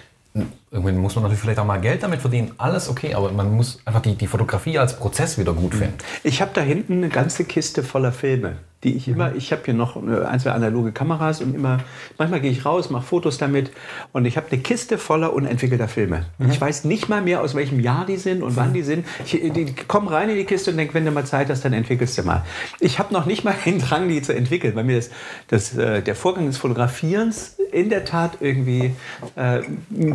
[0.71, 2.51] Irgendwann muss man natürlich vielleicht auch mal Geld damit verdienen.
[2.57, 5.97] Alles okay, aber man muss einfach die, die Fotografie als Prozess wieder gut finden.
[6.23, 9.73] Ich habe da hinten eine ganze Kiste voller Filme die ich immer, ich habe hier
[9.73, 11.79] noch ein, zwei analoge Kameras und immer,
[12.17, 13.71] manchmal gehe ich raus, mache Fotos damit
[14.13, 16.25] und ich habe eine Kiste voller unentwickelter Filme.
[16.37, 16.49] Mhm.
[16.49, 19.05] Ich weiß nicht mal mehr, aus welchem Jahr die sind und wann die sind.
[19.25, 21.73] Ich, die kommen rein in die Kiste und denke, wenn du mal Zeit hast, dann
[21.73, 22.45] entwickelst du mal.
[22.79, 25.09] Ich habe noch nicht mal den Drang, die zu entwickeln, weil mir das,
[25.47, 28.95] das, äh, der Vorgang des Fotografierens in der Tat irgendwie
[29.35, 29.61] äh,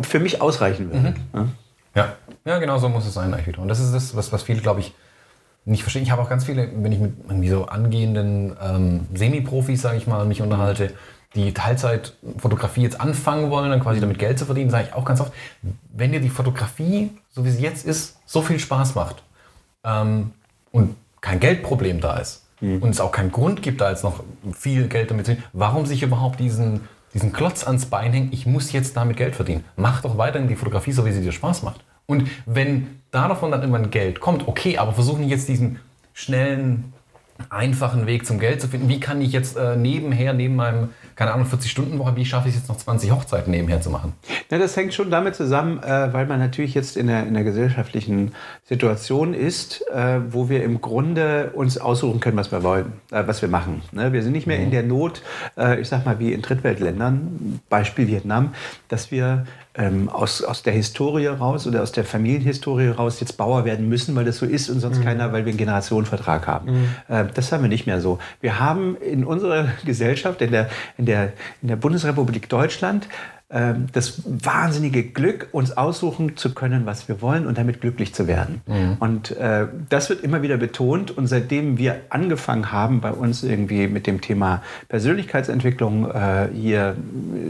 [0.01, 1.15] für mich ausreichen würde.
[1.33, 1.51] Mhm.
[1.93, 2.13] Ja.
[2.43, 4.81] ja, genau so muss es sein eigentlich Und das ist das, was, was viele, glaube
[4.81, 4.93] ich,
[5.65, 6.03] nicht verstehen.
[6.03, 10.07] Ich habe auch ganz viele, wenn ich mit irgendwie so angehenden ähm, Semi-Profis, sage ich
[10.07, 10.93] mal, mich unterhalte,
[11.33, 15.19] die Teilzeitfotografie jetzt anfangen wollen, dann quasi damit Geld zu verdienen, sage ich auch ganz
[15.19, 15.33] oft,
[15.93, 19.23] wenn dir die Fotografie, so wie sie jetzt ist, so viel Spaß macht
[19.83, 20.31] ähm,
[20.71, 22.81] und kein Geldproblem da ist mhm.
[22.81, 24.23] und es auch keinen Grund gibt, da jetzt noch
[24.53, 26.81] viel Geld damit zu verdienen, warum sich überhaupt diesen,
[27.13, 29.65] diesen Klotz ans Bein hängen, ich muss jetzt damit Geld verdienen.
[29.75, 31.83] Mach doch weiterhin die Fotografie, so wie sie dir Spaß macht.
[32.05, 35.79] Und wenn davon dann irgendwann Geld kommt, okay, aber versuchen jetzt diesen
[36.13, 36.93] schnellen,
[37.49, 38.87] einfachen Weg zum Geld zu finden.
[38.87, 42.61] Wie kann ich jetzt äh, nebenher, neben meinem, keine Ahnung, 40-Stunden-Woche, wie schaffe ich es
[42.61, 44.13] jetzt noch 20 Hochzeiten nebenher zu machen?
[44.49, 47.43] Ja, das hängt schon damit zusammen, äh, weil man natürlich jetzt in der, in der
[47.43, 48.31] gesellschaftlichen
[48.63, 53.41] Situation ist, äh, wo wir im Grunde uns aussuchen können, was wir wollen, äh, was
[53.41, 53.81] wir machen.
[53.91, 54.13] Ne?
[54.13, 54.65] Wir sind nicht mehr mhm.
[54.65, 55.21] in der Not,
[55.57, 58.53] äh, ich sag mal, wie in Drittweltländern, Beispiel Vietnam,
[58.87, 59.45] dass wir
[59.77, 64.15] ähm, aus, aus der Historie raus oder aus der Familienhistorie raus jetzt Bauer werden müssen,
[64.15, 65.03] weil das so ist und sonst mhm.
[65.03, 66.71] keiner, weil wir einen Generationenvertrag haben.
[66.71, 66.87] Mhm.
[67.07, 68.19] Äh, das haben wir nicht mehr so.
[68.41, 73.07] Wir haben in unserer Gesellschaft, in der, in der, in der Bundesrepublik Deutschland,
[73.47, 78.61] das wahnsinnige Glück, uns aussuchen zu können, was wir wollen und damit glücklich zu werden.
[78.65, 78.97] Mhm.
[78.99, 81.15] Und äh, das wird immer wieder betont.
[81.15, 86.95] Und seitdem wir angefangen haben, bei uns irgendwie mit dem Thema Persönlichkeitsentwicklung äh, hier,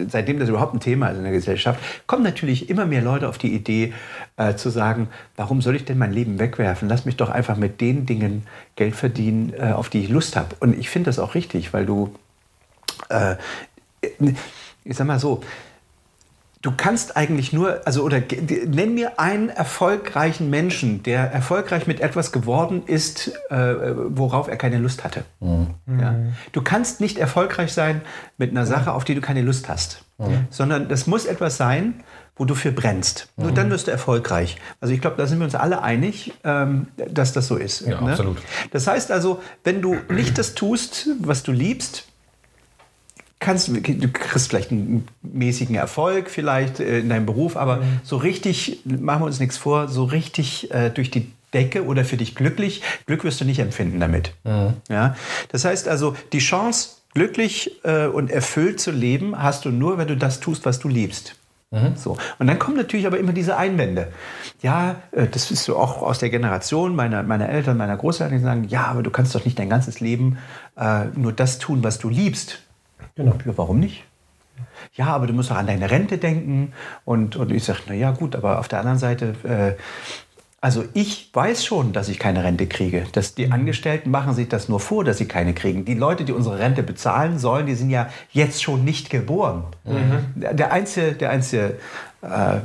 [0.09, 3.37] seitdem das überhaupt ein Thema ist in der Gesellschaft, kommen natürlich immer mehr Leute auf
[3.37, 3.93] die Idee
[4.37, 6.89] äh, zu sagen, warum soll ich denn mein Leben wegwerfen?
[6.89, 8.43] Lass mich doch einfach mit den Dingen
[8.75, 10.55] Geld verdienen, äh, auf die ich Lust habe.
[10.59, 12.13] Und ich finde das auch richtig, weil du,
[13.09, 13.35] äh,
[14.83, 15.41] ich sag mal so,
[16.65, 18.23] Du kannst eigentlich nur, also oder
[18.65, 23.75] nenn mir einen erfolgreichen Menschen, der erfolgreich mit etwas geworden ist, äh,
[24.09, 25.25] worauf er keine Lust hatte.
[25.41, 25.67] Mhm.
[25.99, 26.15] Ja?
[26.53, 28.01] Du kannst nicht erfolgreich sein
[28.39, 30.47] mit einer Sache, auf die du keine Lust hast, mhm.
[30.49, 32.03] sondern das muss etwas sein,
[32.35, 33.31] wo du für brennst.
[33.35, 33.43] Mhm.
[33.43, 34.57] Nur dann wirst du erfolgreich.
[34.81, 37.81] Also ich glaube, da sind wir uns alle einig, ähm, dass das so ist.
[37.81, 38.09] Ja, ne?
[38.09, 38.37] absolut.
[38.71, 42.07] Das heißt also, wenn du nicht das tust, was du liebst,
[43.45, 47.99] kannst, du kriegst vielleicht einen mäßigen Erfolg vielleicht äh, in deinem Beruf, aber mhm.
[48.03, 52.17] so richtig, machen wir uns nichts vor, so richtig äh, durch die Decke oder für
[52.17, 54.33] dich glücklich, Glück wirst du nicht empfinden damit.
[54.43, 54.73] Mhm.
[54.89, 55.15] Ja?
[55.51, 60.07] Das heißt also, die Chance, glücklich äh, und erfüllt zu leben, hast du nur, wenn
[60.07, 61.35] du das tust, was du liebst.
[61.71, 61.95] Mhm.
[61.95, 62.17] So.
[62.39, 64.09] Und dann kommen natürlich aber immer diese Einwände.
[64.61, 68.43] Ja, äh, das ist so auch aus der Generation meiner, meiner Eltern, meiner Großeltern, die
[68.43, 70.37] sagen, ja, aber du kannst doch nicht dein ganzes Leben
[70.77, 72.64] äh, nur das tun, was du liebst.
[73.15, 73.33] Genau.
[73.45, 74.03] Ja, warum nicht?
[74.93, 76.73] Ja, aber du musst auch an deine Rente denken.
[77.03, 79.81] Und, und ich sage, naja, gut, aber auf der anderen Seite, äh,
[80.61, 83.05] also ich weiß schon, dass ich keine Rente kriege.
[83.11, 83.53] Dass die mhm.
[83.53, 85.85] Angestellten machen sich das nur vor, dass sie keine kriegen.
[85.85, 89.65] Die Leute, die unsere Rente bezahlen sollen, die sind ja jetzt schon nicht geboren.
[89.83, 90.55] Mhm.
[90.55, 91.77] Der einzige, der einzige
[92.21, 92.59] äh,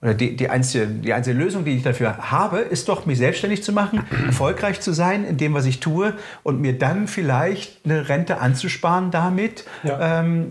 [0.00, 3.64] oder die, die, einzige, die einzige Lösung, die ich dafür habe, ist doch, mich selbstständig
[3.64, 8.08] zu machen, erfolgreich zu sein in dem, was ich tue und mir dann vielleicht eine
[8.08, 10.20] Rente anzusparen damit, ja.
[10.20, 10.50] ähm,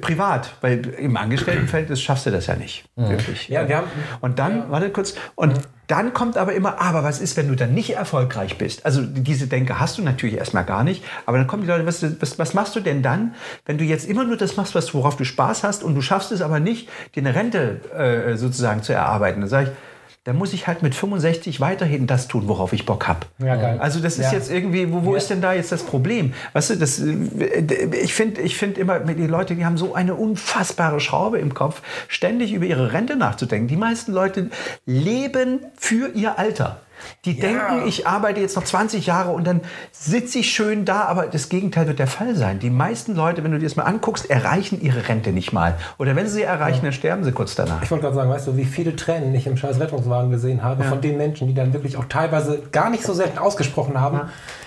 [0.00, 0.54] privat.
[0.60, 2.84] Weil im Angestelltenfeld das schaffst du das ja nicht.
[2.94, 3.08] Mhm.
[3.08, 3.48] Wirklich.
[3.48, 3.88] Ja, wir haben,
[4.20, 4.70] und dann, ja.
[4.70, 8.56] warte kurz, und Dann kommt aber immer, aber was ist, wenn du dann nicht erfolgreich
[8.56, 8.86] bist?
[8.86, 11.04] Also diese Denke hast du natürlich erstmal gar nicht.
[11.26, 13.34] Aber dann kommen die Leute, was, was, was machst du denn dann,
[13.66, 16.32] wenn du jetzt immer nur das machst, was, worauf du Spaß hast und du schaffst
[16.32, 19.40] es aber nicht, dir eine Rente äh, sozusagen zu erarbeiten?
[19.40, 19.76] Dann sage ich,
[20.24, 23.20] da muss ich halt mit 65 weiterhin das tun, worauf ich Bock habe.
[23.38, 23.78] Ja, geil.
[23.78, 24.38] Also das ist Ja.
[24.38, 25.18] jetzt irgendwie, wo, wo Ja.
[25.18, 26.32] ist denn da jetzt das Problem?
[26.54, 27.62] Weißt du, das, äh,
[28.02, 31.82] ich finde ich find immer, die Leute, die haben so eine unfassbare Schraube im Kopf,
[32.08, 33.68] ständig über ihre Rente nachzudenken.
[33.68, 34.48] Die meisten Leute
[34.86, 36.80] leben für ihr Alter.
[37.24, 41.26] Die denken, ich arbeite jetzt noch 20 Jahre und dann sitze ich schön da, aber
[41.26, 42.58] das Gegenteil wird der Fall sein.
[42.58, 45.76] Die meisten Leute, wenn du dir das mal anguckst, erreichen ihre Rente nicht mal.
[45.98, 47.82] Oder wenn sie sie erreichen, dann sterben sie kurz danach.
[47.82, 50.84] Ich wollte gerade sagen, weißt du, wie viele Tränen ich im scheiß Rettungswagen gesehen habe
[50.84, 54.20] von den Menschen, die dann wirklich auch teilweise gar nicht so selten ausgesprochen haben.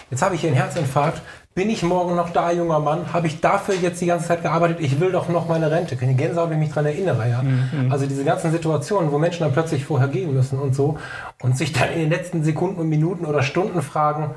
[0.09, 1.21] Jetzt habe ich hier einen Herzinfarkt.
[1.57, 3.11] Bin ich morgen noch da, junger Mann?
[3.13, 4.77] Habe ich dafür jetzt die ganze Zeit gearbeitet?
[4.79, 5.95] Ich will doch noch meine Rente.
[5.97, 7.27] Keine Gänsehaut, wenn ich mich daran erinnere.
[7.27, 7.43] Ja?
[7.89, 10.99] Also diese ganzen Situationen, wo Menschen dann plötzlich vorher gehen müssen und so
[11.41, 14.35] und sich dann in den letzten Sekunden und Minuten oder Stunden fragen,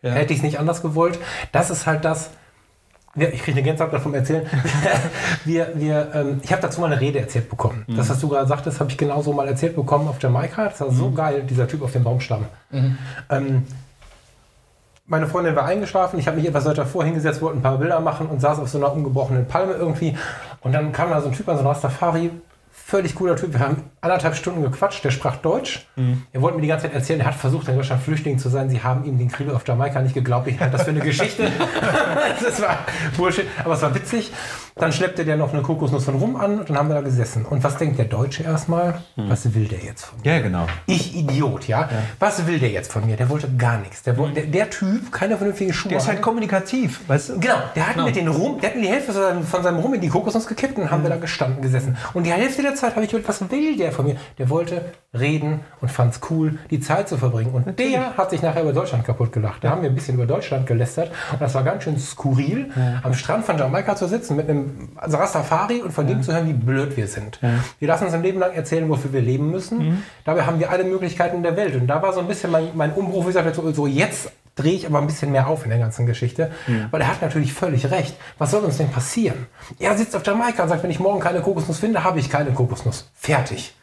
[0.00, 1.18] hätte ich es nicht anders gewollt?
[1.50, 2.30] Das ist halt das,
[3.16, 4.46] ja, ich kriege eine Gänsehaut davon erzählen.
[5.44, 7.84] wir, wir, ähm, ich habe dazu mal eine Rede erzählt bekommen.
[7.88, 10.68] Das, was du gerade sagtest, habe ich genauso mal erzählt bekommen auf Jamaika.
[10.68, 12.44] Das war so geil, dieser Typ auf dem Baumstamm.
[13.28, 13.64] Ähm,
[15.08, 17.98] meine Freundin war eingeschlafen, ich habe mich etwas weiter vor hingesetzt, wollte ein paar Bilder
[18.00, 20.16] machen und saß auf so einer umgebrochenen Palme irgendwie.
[20.60, 22.30] Und dann kam da so ein Typ an, so ein Rastafari,
[22.70, 23.54] völlig cooler Typ.
[23.54, 25.86] Wir haben anderthalb Stunden gequatscht, der sprach Deutsch.
[26.32, 28.70] Er wollte mir die ganze Zeit erzählen, er hat versucht, in Deutschland Flüchtling zu sein.
[28.70, 30.46] Sie haben ihm den Krieg auf Jamaika nicht geglaubt.
[30.46, 31.50] Ich halte das für eine Geschichte.
[32.42, 32.78] das war
[33.16, 34.32] Bullshit, aber es war witzig.
[34.76, 37.44] Dann schleppte der noch eine Kokosnuss von rum an und dann haben wir da gesessen.
[37.44, 39.02] Und was denkt der Deutsche erstmal?
[39.16, 40.32] Was will der jetzt von mir?
[40.32, 40.66] Ja, genau.
[40.86, 41.88] Ich Idiot, ja?
[42.20, 43.16] Was will der jetzt von mir?
[43.16, 44.04] Der wollte gar nichts.
[44.04, 45.90] Der, wollte, der, der Typ, keine vernünftigen Schuhe.
[45.90, 47.40] Der ist halt kommunikativ, weißt du?
[47.40, 49.78] Genau, der hat mit den Rum, der hat mir die Hälfte von seinem, von seinem
[49.78, 51.96] Rum in die Kokosnuss gekippt und dann haben wir da gestanden gesessen.
[52.14, 54.16] Und die Hälfte der Zeit habe ich gedacht, was will der von mir?
[54.38, 54.82] Der wollte
[55.18, 57.50] reden und fand es cool, die Zeit zu verbringen.
[57.52, 59.64] Und der hat sich nachher über Deutschland kaputt gelacht.
[59.64, 62.70] Da haben wir ein bisschen über Deutschland gelästert und das war ganz schön skurril,
[63.02, 66.52] am Strand von Jamaika zu sitzen mit einem Rastafari und von dem zu hören, wie
[66.52, 67.40] blöd wir sind.
[67.78, 70.04] Wir lassen uns ein Leben lang erzählen, wofür wir leben müssen.
[70.24, 71.74] Dabei haben wir alle Möglichkeiten der Welt.
[71.74, 74.74] Und da war so ein bisschen mein, mein Umbruch, wie gesagt, so, so jetzt drehe
[74.74, 76.50] ich aber ein bisschen mehr auf in der ganzen Geschichte.
[76.90, 78.16] Weil er hat natürlich völlig recht.
[78.38, 79.46] Was soll uns denn passieren?
[79.78, 82.50] Er sitzt auf Jamaika und sagt, wenn ich morgen keine Kokosnuss finde, habe ich keine
[82.50, 83.10] Kokosnuss.
[83.14, 83.74] Fertig.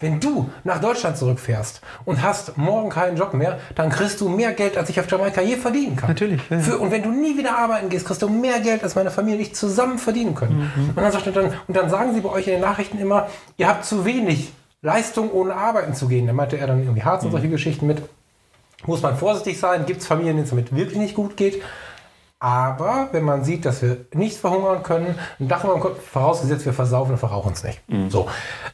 [0.00, 4.52] Wenn du nach Deutschland zurückfährst und hast morgen keinen Job mehr, dann kriegst du mehr
[4.52, 6.10] Geld, als ich auf Jamaika je verdienen kann.
[6.10, 6.58] Natürlich, ja.
[6.58, 9.38] Für, und wenn du nie wieder arbeiten gehst, kriegst du mehr Geld, als meine Familie
[9.38, 10.70] und ich zusammen verdienen können.
[10.94, 13.68] Und, dann sagt dann, und dann sagen sie bei euch in den Nachrichten immer, ihr
[13.68, 16.26] habt zu wenig Leistung, ohne arbeiten zu gehen.
[16.26, 18.02] Da meinte er dann irgendwie Harz und solche Geschichten mit
[18.86, 19.86] muss man vorsichtig sein.
[19.86, 21.62] Gibt es Familien, denen es damit wirklich nicht gut geht.
[22.44, 26.66] Aber wenn man sieht, dass wir nicht verhungern können, ein Dach über dem Kopf, vorausgesetzt
[26.66, 27.80] wir versaufen und verrauchen es nicht.
[28.10, 28.28] So.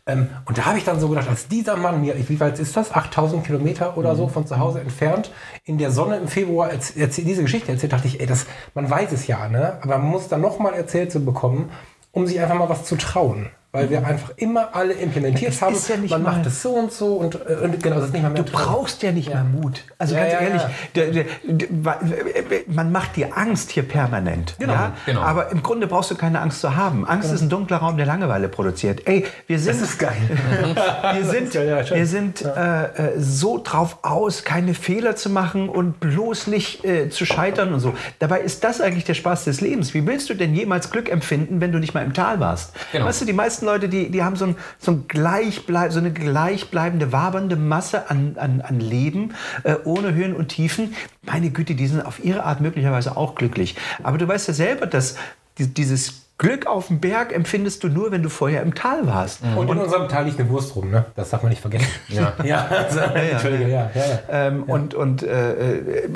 [0.08, 2.76] Ähm, und da habe ich dann so gedacht, als dieser Mann mir, wie weit ist
[2.76, 2.90] das?
[2.92, 5.30] 8000 Kilometer oder so von zu Hause entfernt,
[5.62, 9.12] in der Sonne im Februar erz- diese Geschichte erzählt, dachte ich, ey, das, man weiß
[9.12, 9.78] es ja, ne?
[9.82, 11.70] aber man muss dann nochmal erzählt zu bekommen,
[12.10, 13.50] um sich einfach mal was zu trauen.
[13.72, 15.76] Weil wir einfach immer alle implementiert haben.
[15.76, 18.30] ja man macht es so und so und, äh, und genau, das ist nicht mal
[18.30, 19.84] mehr Du brauchst ja nicht mehr Mut.
[19.96, 20.70] Also Ja, ganz ja, ehrlich, ja.
[20.96, 24.56] der- der- der- man macht dir Angst hier permanent.
[24.58, 24.92] Genau, ja?
[25.06, 25.20] genau.
[25.20, 27.06] Aber im Grunde brauchst du keine Angst zu haben.
[27.06, 29.02] Angst ist ein dunkler Raum, der Langeweile produziert.
[29.06, 30.16] Ey, wir sind, Das ist geil.
[31.14, 35.68] wir sind, Ja, ja, wir sind äh, äh, so drauf aus, keine Fehler zu machen
[35.68, 37.94] und bloß nicht äh, zu scheitern und so.
[38.18, 39.94] Dabei ist das eigentlich der Spaß des Lebens.
[39.94, 42.72] Wie willst du denn jemals Glück empfinden, wenn du nicht mal im Tal warst?
[42.92, 43.06] Genau.
[43.06, 46.12] Weißt du, die meisten Leute, die, die haben so, ein, so, ein gleichbleib, so eine
[46.12, 49.34] gleichbleibende, wabernde Masse an, an, an Leben,
[49.64, 50.94] äh, ohne Höhen und Tiefen.
[51.22, 53.76] Meine Güte, die sind auf ihre Art möglicherweise auch glücklich.
[54.02, 55.16] Aber du weißt ja selber, dass
[55.58, 59.42] die, dieses Glück auf dem Berg empfindest du nur, wenn du vorher im Tal warst.
[59.56, 61.04] Und in unserem Teil liegt eine Wurst rum, ne?
[61.14, 61.86] Das darf man nicht vergessen.
[62.08, 64.18] Ja, ja, also, Entschuldige, ja, ja, ja.
[64.30, 66.08] Ähm, Und, und äh, äh,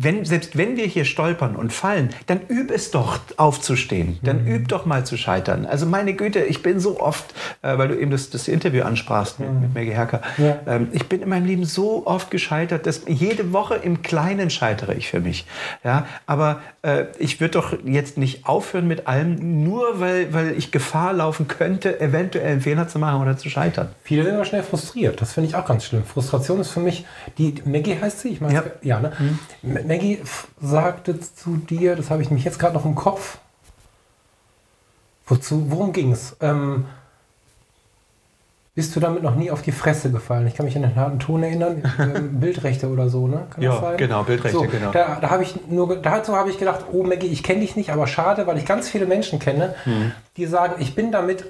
[0.00, 4.18] wenn, selbst wenn wir hier stolpern und fallen, dann üb es doch aufzustehen.
[4.22, 5.66] Dann üb doch mal zu scheitern.
[5.66, 9.40] Also meine Güte, ich bin so oft, äh, weil du eben das, das Interview ansprachst
[9.40, 10.58] mit, mit Maggie Herker, Ja.
[10.66, 14.94] ähm, ich bin in meinem Leben so oft gescheitert, dass jede Woche im Kleinen scheitere
[14.94, 15.46] ich für mich.
[15.82, 20.70] Ja, aber äh, ich würde doch jetzt nicht aufhören mit allem, nur weil, weil ich
[20.70, 23.88] Gefahr laufen könnte, eventuell einen Fehler zu machen oder zu scheitern.
[24.04, 25.20] Viele sind aber schnell frustriert.
[25.20, 26.04] Das finde ich auch ganz schlimm.
[26.04, 27.04] Frustration ist für mich,
[27.36, 28.62] die Maggie heißt sie, ich meine, Ja.
[28.82, 29.12] ja, ne?
[29.88, 30.20] Maggie
[30.60, 33.38] sagte zu dir, das habe ich mich jetzt gerade noch im Kopf.
[35.26, 36.36] Wozu, worum ging es?
[36.40, 36.84] Ähm,
[38.74, 40.46] bist du damit noch nie auf die Fresse gefallen?
[40.46, 41.82] Ich kann mich an den harten Ton erinnern.
[41.98, 43.46] ähm, Bildrechte oder so, ne?
[43.50, 44.92] Kann Ja, genau, Bildrechte, genau.
[44.92, 47.90] Da, da habe ich nur, dazu habe ich gedacht, oh Maggie, ich kenne dich nicht,
[47.90, 50.12] aber schade, weil ich ganz viele Menschen kenne, Mhm.
[50.36, 51.44] die sagen, ich bin damit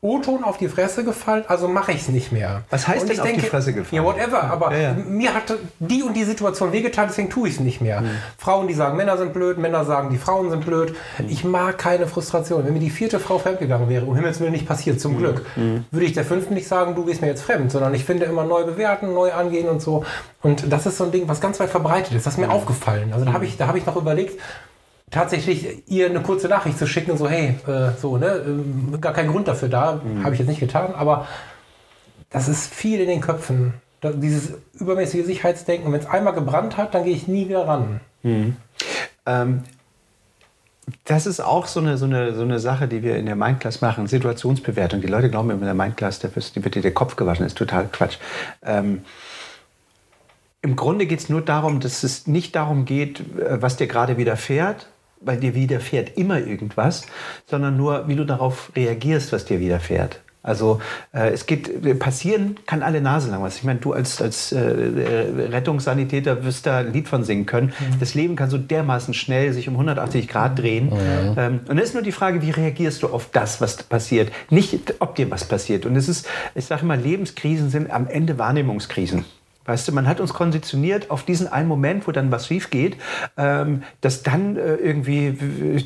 [0.00, 2.62] O-Ton auf die Fresse gefallen, also mache ich es nicht mehr.
[2.70, 4.04] Was heißt und denn ich auf denke, die Fresse gefallen?
[4.04, 4.92] Ja, whatever, aber Ja, ja.
[4.94, 8.04] mir hat die und die Situation wehgetan, deswegen tue ich es nicht mehr.
[8.36, 10.94] Frauen, die sagen, Männer sind blöd, Männer sagen, die Frauen sind blöd.
[11.26, 12.64] Ich mag keine Frustration.
[12.64, 15.44] Wenn mir die vierte Frau fremdgegangen wäre, um Himmels Willen nicht passiert, zum Glück,
[15.90, 18.44] würde ich der fünften nicht sagen, du gehst mir jetzt fremd, sondern ich finde immer
[18.44, 20.04] neu bewerten, neu angehen und so.
[20.42, 22.24] Und das ist so ein Ding, was ganz weit verbreitet ist.
[22.24, 23.12] Das ist mir aufgefallen.
[23.12, 24.40] Also da habe ich, da habe ich noch überlegt,
[25.10, 29.28] tatsächlich ihr eine kurze Nachricht zu schicken so, hey, äh, so, ne, ähm, gar kein
[29.28, 31.26] Grund dafür da, habe ich jetzt nicht getan, aber
[32.30, 33.74] das ist viel in den Köpfen.
[34.00, 38.00] Da, dieses übermäßige Sicherheitsdenken, wenn es einmal gebrannt hat, dann gehe ich nie wieder ran.
[39.26, 39.62] Ähm,
[41.04, 43.80] das ist auch so eine, so, eine, so eine Sache, die wir in der Mindclass
[43.80, 45.00] machen, Situationsbewertung.
[45.00, 47.58] Die Leute glauben immer, in der Mindclass, da wird dir der Kopf gewaschen, das ist
[47.58, 48.18] total Quatsch.
[48.62, 49.02] Ähm,
[50.62, 54.16] Im Grunde geht es nur darum, dass es nicht darum geht, äh, was dir gerade
[54.16, 54.86] widerfährt,
[55.20, 57.06] weil dir widerfährt immer irgendwas,
[57.46, 60.20] sondern nur, wie du darauf reagierst, was dir widerfährt.
[60.48, 60.80] Also
[61.12, 63.56] äh, es geht, passieren kann alle Nase lang was.
[63.56, 67.74] Ich meine, du als, als äh, Rettungssanitäter wirst da ein Lied von singen können.
[68.00, 70.90] Das Leben kann so dermaßen schnell sich um 180 Grad drehen.
[71.36, 74.32] Ähm, und dann ist nur die Frage, wie reagierst du auf das, was passiert?
[74.48, 75.84] Nicht, ob dir was passiert.
[75.84, 79.24] Und es ist, ich sage immer, Lebenskrisen sind am Ende Wahrnehmungskrisen.
[79.68, 82.96] Weißt du, man hat uns konditioniert auf diesen einen Moment, wo dann was schief geht,
[83.36, 85.32] ähm, dass dann äh, irgendwie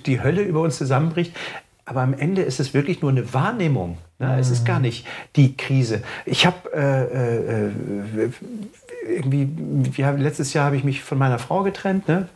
[0.06, 1.36] die Hölle über uns zusammenbricht.
[1.84, 3.98] Aber am Ende ist es wirklich nur eine Wahrnehmung.
[4.20, 4.38] Ne?
[4.38, 5.04] Es ist gar nicht
[5.34, 6.04] die Krise.
[6.26, 8.30] Ich habe äh, äh,
[9.08, 9.48] irgendwie,
[9.96, 12.06] ja, letztes Jahr habe ich mich von meiner Frau getrennt.
[12.06, 12.28] Ne?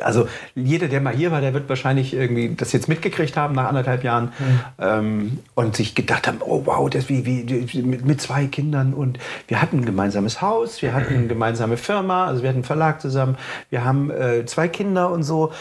[0.00, 3.68] Also jeder, der mal hier war, der wird wahrscheinlich irgendwie das jetzt mitgekriegt haben nach
[3.68, 4.32] anderthalb Jahren
[4.78, 9.18] ähm, und sich gedacht haben, oh wow, das wie, wie mit, mit zwei Kindern und
[9.48, 13.00] wir hatten ein gemeinsames Haus, wir hatten eine gemeinsame Firma, also wir hatten einen Verlag
[13.00, 13.36] zusammen,
[13.68, 15.52] wir haben äh, zwei Kinder und so.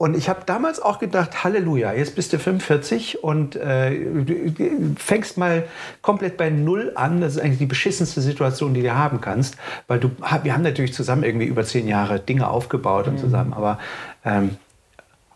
[0.00, 5.36] Und ich habe damals auch gedacht, Halleluja, jetzt bist du 45 und äh, du fängst
[5.36, 5.64] mal
[6.00, 7.20] komplett bei Null an.
[7.20, 10.10] Das ist eigentlich die beschissenste Situation, die du haben kannst, weil du,
[10.42, 13.78] wir haben natürlich zusammen irgendwie über zehn Jahre Dinge aufgebaut und zusammen, aber
[14.24, 14.56] ähm,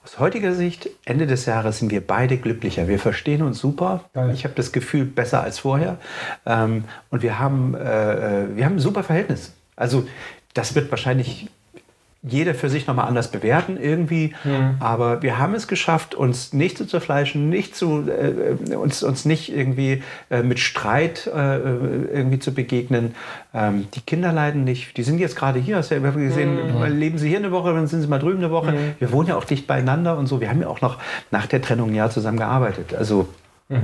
[0.02, 2.88] aus heutiger Sicht, Ende des Jahres sind wir beide glücklicher.
[2.88, 4.04] Wir verstehen uns super.
[4.14, 4.30] Geil.
[4.32, 5.98] Ich habe das Gefühl besser als vorher.
[6.46, 9.52] Ähm, und wir haben, äh, wir haben ein super Verhältnis.
[9.76, 10.08] Also
[10.54, 11.50] das wird wahrscheinlich
[12.26, 14.34] jeder für sich nochmal anders bewerten irgendwie.
[14.80, 19.54] Aber wir haben es geschafft, uns nicht zu zerfleischen, nicht zu, äh, uns, uns nicht
[19.54, 23.14] irgendwie äh, mit Streit äh, irgendwie zu begegnen.
[23.52, 24.96] Ähm, die Kinder leiden nicht.
[24.96, 25.76] Die sind jetzt gerade hier.
[25.76, 28.38] Hast du ja gesehen, mal leben sie hier eine Woche, dann sind sie mal drüben
[28.38, 28.74] eine Woche.
[28.98, 30.40] Wir wohnen ja auch dicht beieinander und so.
[30.40, 30.98] Wir haben ja auch noch
[31.30, 32.94] nach der Trennung ein Jahr zusammen gearbeitet.
[32.94, 33.28] Also
[33.68, 33.76] äh,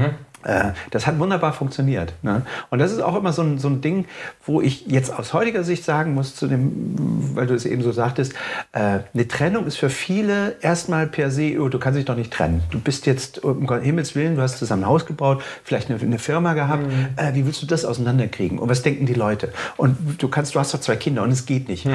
[0.91, 2.15] das hat wunderbar funktioniert.
[2.23, 2.43] Ne?
[2.71, 4.07] Und das ist auch immer so ein, so ein Ding,
[4.45, 7.93] wo ich jetzt aus heutiger Sicht sagen muss, zu dem, weil du es eben so
[7.93, 8.33] sagtest,
[8.73, 12.33] äh, eine Trennung ist für viele erstmal per se, oh, du kannst dich doch nicht
[12.33, 12.63] trennen.
[12.71, 16.01] Du bist jetzt, um Gottes Himmels Willen, du hast zusammen ein Haus gebaut, vielleicht eine,
[16.01, 16.85] eine Firma gehabt.
[17.17, 18.59] Äh, wie willst du das auseinanderkriegen?
[18.59, 19.53] Und was denken die Leute?
[19.77, 21.87] Und du kannst, du hast doch zwei Kinder und es geht nicht.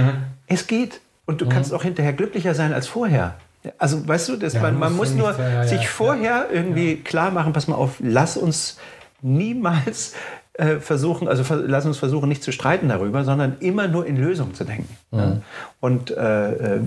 [0.47, 1.01] Es geht.
[1.25, 3.35] Und du kannst auch hinterher glücklicher sein als vorher.
[3.77, 5.87] Also, weißt du, das, Ja, man, man muss nur ja, ja, sich ja.
[5.87, 8.77] vorher irgendwie klar machen, pass mal auf, lass uns
[9.21, 10.13] niemals
[10.53, 14.17] äh, versuchen, also ver lass uns versuchen, nicht zu streiten darüber, sondern immer nur in
[14.17, 14.95] Lösungen zu denken.
[15.11, 15.41] Ja.
[15.79, 16.79] Und äh, äh,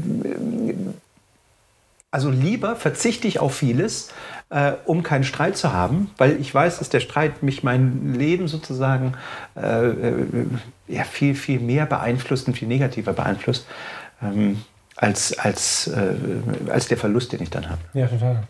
[2.11, 4.11] also lieber verzichte ich auf vieles,
[4.51, 8.49] äh, um keinen Streit zu haben, weil ich weiß, dass der Streit mich mein Leben
[8.49, 9.15] sozusagen
[9.57, 10.27] äh, äh,
[10.87, 13.67] ja, viel, viel mehr beeinflusst und viel negativer beeinflusst,
[14.23, 14.63] ähm,
[15.01, 16.15] als, als, äh,
[16.71, 17.81] als der Verlust, den ich dann habe.
[17.95, 18.43] Ja, total.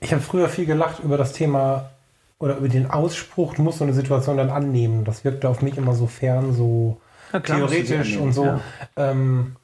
[0.00, 1.90] Ich habe früher viel gelacht über das Thema
[2.38, 5.04] oder über den Ausspruch, du musst so eine Situation dann annehmen.
[5.04, 8.44] Das wirkte auf mich immer so fern, so klar theoretisch annehmen, und so.
[8.44, 8.60] ja.
[8.96, 9.56] Ähm,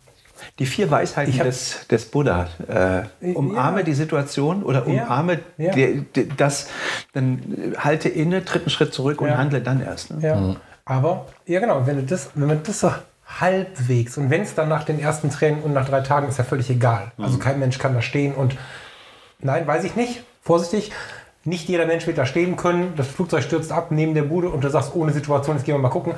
[0.59, 2.49] Die vier Weisheiten Ich hab- des, des Buddha.
[2.69, 3.85] Äh, umarme Ja.
[3.85, 5.71] die Situation oder umarme Ja.
[5.73, 6.69] die- die- das,
[7.13, 10.11] dann halte inne, tritt einen Schritt zurück und handle dann erst.
[10.13, 10.27] Ne?
[10.29, 10.57] ja.
[10.87, 12.93] Aber, ja genau, wenn du das, wenn man das so
[13.41, 16.45] halbwegs und wenn es dann nach den ersten Tränen und nach drei Tagen ist ja
[16.45, 17.13] völlig egal.
[17.19, 18.57] Also kein Mensch kann da stehen und
[19.41, 20.25] nein, weiß ich nicht.
[20.43, 20.93] Vorsichtig.
[21.47, 22.95] Nicht jeder Mensch wird da stehen können.
[22.97, 25.79] Das Flugzeug stürzt ab neben der Bude und du sagst, ohne Situation, jetzt gehen wir
[25.79, 26.15] mal gucken.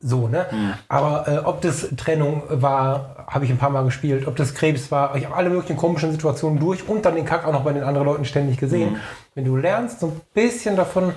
[0.00, 0.46] So, ne?
[0.88, 4.26] Aber äh, ob das Trennung war, habe ich ein paar Mal gespielt.
[4.26, 7.46] Ob das Krebs war, ich habe alle möglichen komischen Situationen durch und dann den Kack
[7.46, 8.96] auch noch bei den anderen Leuten ständig gesehen.
[9.34, 11.14] Wenn du lernst, so ein bisschen davon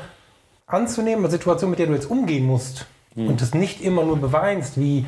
[0.67, 2.85] anzunehmen, eine Situation, mit der du jetzt umgehen musst
[3.15, 5.05] und das nicht immer nur beweinst, wie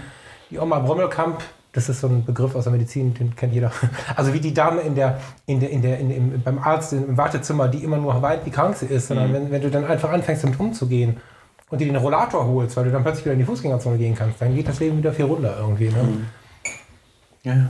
[0.50, 1.42] die Oma Brommelkamp,
[1.72, 3.72] das ist so ein Begriff aus der Medizin, den kennt jeder.
[4.16, 7.16] Also wie die Dame in der, in der, in der, in, im, beim Arzt im
[7.16, 10.12] Wartezimmer, die immer nur weint, wie krank sie ist, sondern wenn, wenn du dann einfach
[10.12, 11.18] anfängst, damit umzugehen
[11.70, 14.42] und dir den Rollator holst, weil du dann plötzlich wieder in die Fußgängerzone gehen kannst,
[14.42, 15.90] dann geht das Leben wieder viel runter irgendwie.
[15.90, 16.26] Ne?
[17.44, 17.70] Ja, ja.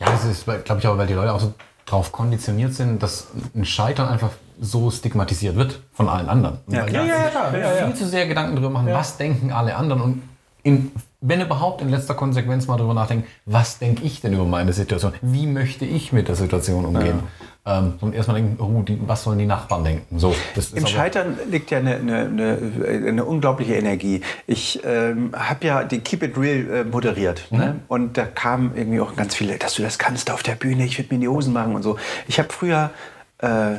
[0.00, 1.54] Ja, das ist, glaube ich, auch, weil die Leute auch so
[1.86, 4.30] drauf konditioniert sind, dass ein Scheitern einfach
[4.60, 6.58] so stigmatisiert wird von allen anderen.
[6.66, 7.04] Ja, klar.
[7.04, 7.56] Ja, ja, klar.
[7.56, 7.86] Ja, ja.
[7.86, 10.22] viel zu sehr Gedanken darüber machen, was denken alle anderen und
[10.62, 14.72] in, wenn überhaupt in letzter Konsequenz mal darüber nachdenken, was denke ich denn über meine
[14.72, 15.12] Situation?
[15.20, 17.24] Wie möchte ich mit der Situation umgehen?
[17.66, 20.18] Ähm, und erstmal denken, oh, die, was sollen die Nachbarn denken?
[20.18, 20.34] So,
[20.74, 24.20] Im Scheitern liegt ja eine, eine, eine, unglaubliche Energie.
[24.46, 27.50] Ich ähm, habe ja die Keep It Real äh, moderiert.
[27.50, 27.80] Ne?
[27.88, 30.98] Und da kamen irgendwie auch ganz viele, dass du das kannst auf der Bühne, ich
[30.98, 31.98] würde mir in die Hosen machen und so.
[32.28, 32.90] Ich habe früher
[33.38, 33.78] äh,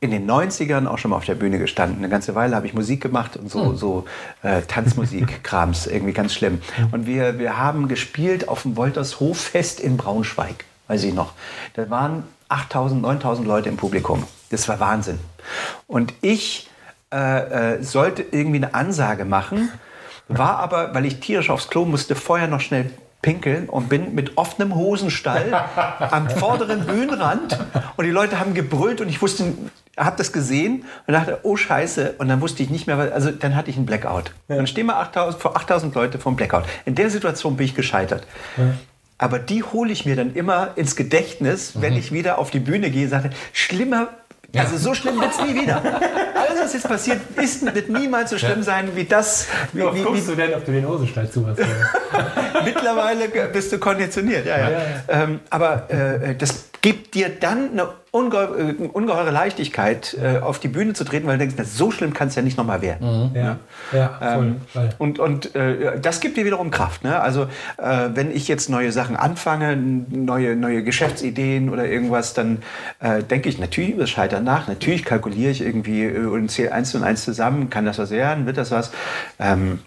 [0.00, 1.98] in den 90ern auch schon mal auf der Bühne gestanden.
[1.98, 4.04] Eine ganze Weile habe ich Musik gemacht und so, so
[4.42, 6.60] äh, Tanzmusik-Krams, irgendwie ganz schlimm.
[6.92, 11.32] Und wir, wir haben gespielt auf dem Wolters Hoffest in Braunschweig, weiß ich noch.
[11.74, 14.24] Da waren 8000, 9000 Leute im Publikum.
[14.50, 15.18] Das war Wahnsinn.
[15.88, 16.70] Und ich
[17.12, 19.72] äh, äh, sollte irgendwie eine Ansage machen,
[20.28, 22.90] war aber, weil ich tierisch aufs Klo musste, vorher noch schnell
[23.22, 25.52] pinkeln und bin mit offenem Hosenstall
[26.10, 27.58] am vorderen Bühnenrand
[27.96, 29.52] und die Leute haben gebrüllt und ich wusste,
[29.96, 33.30] habe das gesehen und dachte, oh Scheiße und dann wusste ich nicht mehr, was- also
[33.32, 34.32] dann hatte ich einen Blackout.
[34.46, 36.64] Dann stehen wir 8000, vor 8000 Leute vom Blackout.
[36.84, 38.26] In der Situation bin ich gescheitert.
[39.20, 42.88] Aber die hole ich mir dann immer ins Gedächtnis, wenn ich wieder auf die Bühne
[42.90, 44.10] gehe, sage, schlimmer,
[44.56, 45.76] also so schlimm wird es nie wieder.
[45.84, 49.46] Alles, was jetzt passiert, ist, wird niemals so schlimm sein wie das.
[49.72, 51.58] Wie, Wie oft guckst wie, du denn, ob du den Hosenstall zu hast?
[52.64, 54.80] mittlerweile bist du konditioniert, ja, ja.
[55.08, 56.67] Ähm, aber äh, das
[57.08, 61.34] gibt dir dann eine ungeheu äh, ungeheure Leichtigkeit, äh, auf die Bühne zu treten, weil
[61.34, 63.30] du denkst, na, so schlimm kann es ja nicht nochmal werden.
[63.34, 63.58] ja,
[63.92, 64.44] ja, voll.
[64.44, 64.88] Ähm, voll.
[64.98, 67.04] und und äh, das gibt dir wiederum Kraft.
[67.04, 67.20] Ne?
[67.20, 67.44] Also
[67.76, 72.62] äh, wenn ich jetzt neue Sachen anfange, neue, neue Geschäftsideen oder irgendwas, dann
[73.00, 74.68] äh, denke ich natürlich über das Scheitern nach.
[74.68, 77.70] Natürlich kalkuliere ich irgendwie äh, und zähle eins und eins zusammen.
[77.70, 78.46] Kann das was werden?
[78.46, 78.90] Wird das was?
[79.38, 79.80] Ähm,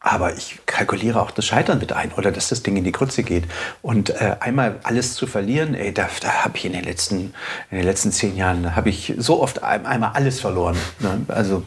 [0.00, 3.22] aber ich kalkuliere auch das Scheitern mit ein oder dass das Ding in die Grütze
[3.22, 3.44] geht.
[3.82, 7.34] Und äh, einmal alles zu verlieren, ey, da, da habe ich in den letzten,
[7.70, 10.76] in den letzten zehn Jahren habe ich so oft ein, einmal alles verloren.
[11.00, 11.22] Ne?
[11.28, 11.64] Also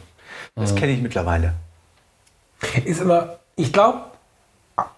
[0.55, 1.53] das kenne ich mittlerweile.
[2.85, 4.01] Ist immer, ich glaube,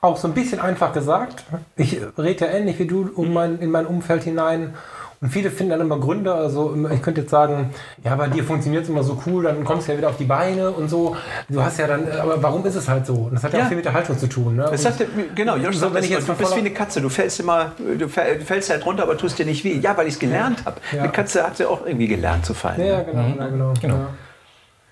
[0.02, 1.44] auch so ein bisschen einfach gesagt.
[1.76, 4.76] Ich rede ja ähnlich wie du um mein, in mein Umfeld hinein.
[5.24, 6.34] Und viele finden dann immer Gründe.
[6.34, 7.70] Also immer- ich könnte jetzt sagen,
[8.04, 10.24] ja, bei dir funktioniert es immer so cool, dann kommst du ja wieder auf die
[10.26, 11.16] Beine und so.
[11.48, 13.14] Du hast ja dann, aber warum ist es halt so?
[13.14, 13.66] Und das hat ja, Ja.
[13.66, 14.56] auch viel mit der Haltung zu tun.
[14.56, 14.68] Ne?
[14.72, 15.04] Das sagt,
[15.36, 17.40] genau, Josh so, sagt, wenn ich jetzt mal, du bist wie eine Katze, du fällst
[17.40, 19.78] immer, du fäll- du fällst halt runter, aber tust dir nicht weh.
[19.78, 20.78] Ja, weil ich es gelernt habe.
[20.92, 21.04] Ja.
[21.04, 22.82] Eine Katze hat ja auch irgendwie gelernt zu fallen.
[22.84, 23.74] ja, genau, ja, genau.
[23.80, 23.94] Genau.
[23.96, 24.08] Ja.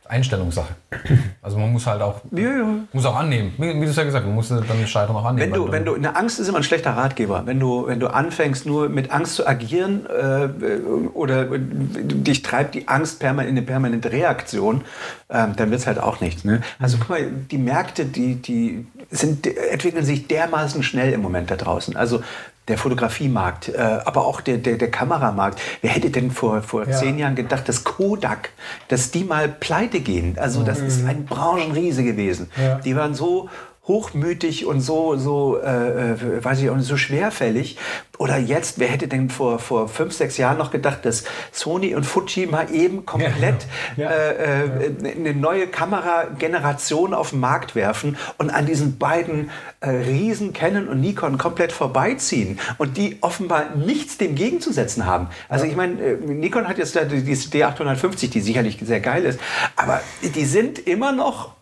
[0.10, 0.74] Einstellungssache.
[1.42, 2.66] Also man muss halt auch, Ja, ja.
[2.92, 3.54] muss auch annehmen.
[3.58, 5.52] Wie, wie du es ja gesagt hast, man muss dann Scheitern auch annehmen.
[5.52, 7.44] Wenn du, wenn du, eine Angst ist immer ein schlechter Ratgeber.
[7.46, 10.50] Wenn du, wenn du anfängst, nur mit Angst zu agieren äh,
[11.14, 14.82] oder dich treibt die Angst permanent in eine permanente Reaktion,
[15.30, 16.44] ähm, dann wird es halt auch nichts.
[16.44, 16.62] Ne?
[16.80, 21.56] Also guck mal, die Märkte, die, die sind, entwickeln sich dermaßen schnell im Moment da
[21.56, 21.96] draußen.
[21.96, 22.24] Also
[22.70, 25.60] der Fotografiemarkt, äh, aber auch der, der, der Kameramarkt.
[25.82, 26.96] Wer hätte denn vor, vor Ja.
[26.96, 28.52] zehn Jahren gedacht, dass Kodak,
[28.88, 30.38] dass die mal pleite gehen?
[30.40, 32.50] Also das ist ein Branchenriese gewesen.
[32.62, 32.76] Ja.
[32.76, 33.50] Die waren so
[33.90, 37.78] hochmütig und so, so äh, weiß ich auch nicht, so schwerfällig.
[38.20, 42.06] Oder jetzt, wer hätte denn vor, vor fünf, sechs Jahren noch gedacht, dass Sony und
[42.06, 43.66] Fuji mal eben komplett
[43.98, 44.10] Ja.
[44.10, 49.50] äh, äh, eine neue Kamerageneration auf den Markt werfen und an diesen beiden
[49.82, 55.30] äh, Riesen Canon und Nikon komplett vorbeiziehen und die offenbar nichts dem gegenzusetzen haben.
[55.48, 59.26] Also ich meine, äh, Nikon hat jetzt da die die D850, die sicherlich sehr geil
[59.26, 59.40] ist,
[59.76, 61.59] aber die sind immer noch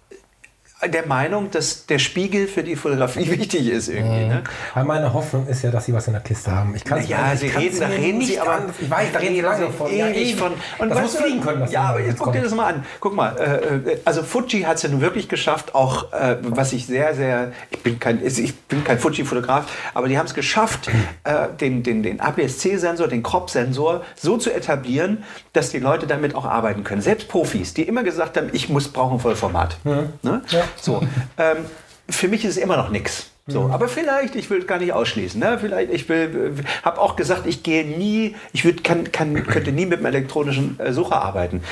[0.86, 4.26] der Meinung, dass der Spiegel für die Fotografie wichtig ist irgendwie.
[4.26, 4.44] Ne?
[4.76, 6.76] Aber meine Hoffnung ist ja, dass sie was in der Kiste haben.
[6.76, 8.66] Ich kann Ja, Sie reden, da reden Sie aber.
[8.80, 9.96] Ich weiß, da reden Sie lange von.
[9.96, 10.54] Ja, ewig von.
[10.78, 11.62] Und das muss fliegen können.
[11.62, 12.86] Das ja, aber jetzt guck dir das mal an.
[13.00, 16.74] Guck mal, äh, äh, also Fuji hat es ja nun wirklich geschafft, auch äh, was
[16.74, 17.54] ich sehr, sehr.
[17.72, 19.66] Ich bin kein, ich bin kein Fuji-Fotograf,
[19.96, 20.90] aber die haben es geschafft,
[21.24, 25.24] äh, den, den, den APS-C-Sensor, den Crop-Sensor so zu etablieren,
[25.54, 27.02] dass die Leute damit auch arbeiten können.
[27.02, 29.78] Selbst Profis, die immer gesagt haben, ich muss brauchen Vollformat.
[29.84, 30.42] Ne?
[30.80, 31.02] So.
[31.38, 31.66] Ähm,
[32.10, 33.32] für mich ist es immer noch nichts.
[33.50, 35.40] So, aber vielleicht, ich will gar nicht ausschließen.
[35.40, 35.58] Ne?
[35.58, 39.86] Vielleicht, ich will, habe auch gesagt, ich gehe nie, ich würd, kann, kann, könnte nie
[39.86, 41.64] mit einem elektronischen äh, Sucher arbeiten.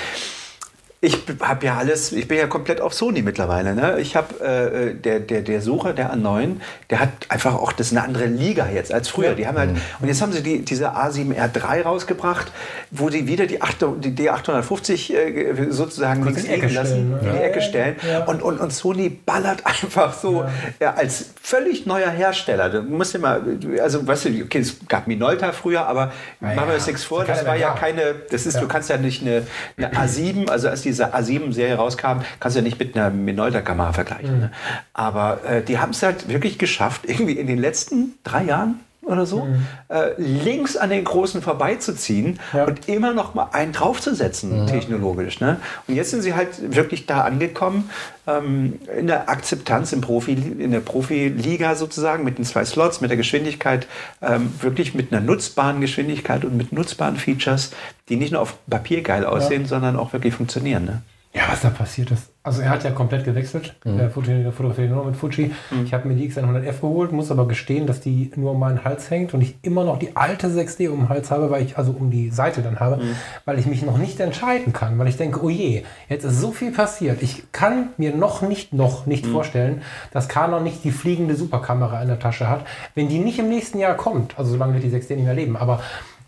[1.05, 3.75] Ich habe ja alles, ich bin ja komplett auf Sony mittlerweile.
[3.75, 3.99] Ne?
[3.99, 6.55] Ich habe äh, der, der, der Sucher, der A9,
[6.89, 9.35] der hat einfach auch, das ist eine andere Liga jetzt als früher.
[9.35, 9.69] Die haben halt,
[10.01, 12.51] und jetzt haben sie die, diese A7R3 rausgebracht,
[12.89, 16.87] wo sie wieder die, 8, die D850 äh, sozusagen links in die Ecke liegen lassen,
[16.87, 17.17] stellen, ne?
[17.19, 17.95] in die Ja, Ecke ja, stellen.
[18.09, 18.23] ja.
[18.25, 20.45] Und, und, und Sony ballert einfach so
[20.79, 20.95] ja.
[20.95, 22.69] als völlig neuer Hersteller.
[22.69, 23.41] Du musst dir mal,
[23.79, 27.25] also weißt du, okay, es gab Minolta früher, aber machen wir ja, uns nichts vor,
[27.25, 28.61] das war ja keine, das ist, Ja.
[28.61, 29.43] du kannst ja nicht eine,
[29.77, 34.35] eine A7, also als diese A7-Serie rauskam, kannst du ja nicht mit einer Minolta-Kamera vergleichen.
[34.35, 34.41] Mhm.
[34.41, 34.51] Ne?
[34.93, 39.25] Aber äh, die haben es halt wirklich geschafft, irgendwie in den letzten drei Jahren oder
[39.25, 39.65] so, mhm.
[39.89, 42.65] äh, links an den Großen vorbeizuziehen ja.
[42.65, 44.67] und immer noch mal einen draufzusetzen, mhm.
[44.67, 45.39] technologisch.
[45.39, 45.59] Ne?
[45.87, 47.89] Und jetzt sind sie halt wirklich da angekommen,
[48.27, 53.09] ähm, in der Akzeptanz im Profi, in der Profiliga sozusagen, mit den zwei Slots, mit
[53.09, 53.87] der Geschwindigkeit,
[54.21, 57.71] ähm, wirklich mit einer nutzbaren Geschwindigkeit und mit nutzbaren Features,
[58.09, 59.67] die nicht nur auf Papier geil aussehen, ja.
[59.67, 60.85] sondern auch wirklich funktionieren.
[60.85, 61.01] Ne?
[61.35, 62.31] Ja, was da passiert ist.
[62.43, 63.75] Also er hat ja komplett gewechselt.
[63.83, 63.97] Mhm.
[63.97, 65.51] Der fotografiert nur mit Fuji.
[65.69, 65.83] Mhm.
[65.83, 69.09] Ich habe mir die X100F geholt, muss aber gestehen, dass die nur um meinen Hals
[69.09, 71.91] hängt und ich immer noch die alte 6D um den Hals habe, weil ich, also
[71.91, 73.15] um die Seite dann habe, mhm.
[73.43, 76.51] weil ich mich noch nicht entscheiden kann, weil ich denke, oh je, jetzt ist so
[76.51, 77.21] viel passiert.
[77.21, 79.31] Ich kann mir noch nicht, noch nicht mhm.
[79.31, 79.81] vorstellen,
[80.11, 82.65] dass Canon nicht die fliegende Superkamera in der Tasche hat.
[82.93, 85.57] Wenn die nicht im nächsten Jahr kommt, also solange wird die 6D nicht mehr leben,
[85.57, 85.81] aber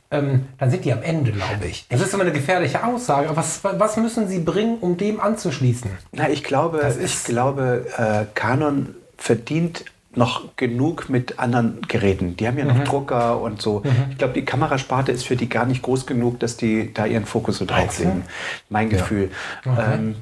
[0.09, 1.85] ähm, dann sind die am Ende, glaube ich.
[1.89, 3.29] Das ist immer eine gefährliche Aussage.
[3.35, 5.91] Was, was müssen sie bringen, um dem anzuschließen?
[6.13, 9.85] Na, ich glaube, ich glaube äh, Canon verdient
[10.15, 12.35] noch genug mit anderen Geräten.
[12.37, 12.85] Die haben ja noch mhm.
[12.85, 13.81] Drucker und so.
[13.83, 13.91] Mhm.
[14.11, 17.25] Ich glaube, die Kamerasparte ist für die gar nicht groß genug, dass die da ihren
[17.25, 18.23] Fokus so drauf legen.
[18.69, 19.29] Mein Gefühl.
[19.63, 19.71] Ja.
[19.71, 19.93] Okay.
[19.93, 20.15] Ähm,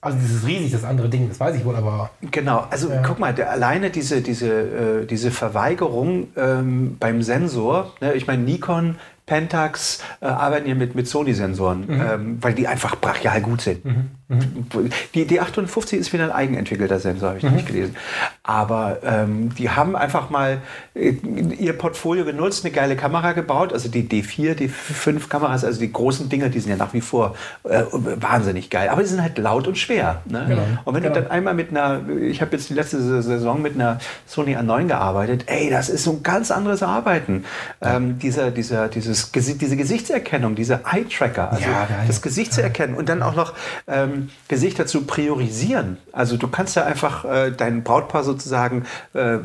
[0.00, 2.10] also dieses riesig, das andere Ding, das weiß ich wohl, aber.
[2.20, 3.02] Genau, also ja.
[3.02, 8.42] guck mal, der, alleine diese, diese, äh, diese Verweigerung ähm, beim Sensor, ne, ich meine,
[8.42, 8.96] Nikon
[9.26, 12.00] Pentax äh, arbeiten hier mit, mit Sony-Sensoren, mhm.
[12.00, 13.84] ähm, weil die einfach brachial gut sind.
[13.84, 14.10] Mhm.
[14.28, 14.90] Mhm.
[15.14, 17.54] Die, die 850 ist wieder ein eigenentwickelter Sensor, habe ich mhm.
[17.54, 17.96] nicht gelesen.
[18.42, 20.58] Aber ähm, die haben einfach mal
[20.94, 21.14] äh,
[21.58, 26.28] ihr Portfolio genutzt, eine geile Kamera gebaut, also die D4, D5 Kameras, also die großen
[26.28, 28.90] Dinger, die sind ja nach wie vor äh, wahnsinnig geil.
[28.90, 30.20] Aber die sind halt laut und schwer.
[30.26, 30.44] Ne?
[30.46, 30.62] Genau.
[30.84, 31.14] Und wenn genau.
[31.14, 34.88] du dann einmal mit einer, ich habe jetzt die letzte Saison mit einer Sony A9
[34.88, 37.46] gearbeitet, ey, das ist so ein ganz anderes Arbeiten.
[37.80, 43.08] Ähm, dieser, dieser, dieses, diese Gesichtserkennung, diese Eye-Tracker, also ja, das Gesicht zu erkennen und
[43.08, 43.54] dann auch noch
[43.86, 44.17] ähm,
[44.48, 45.98] Gesichter zu priorisieren.
[46.12, 49.38] Also du kannst ja einfach äh, dein Brautpaar sozusagen äh,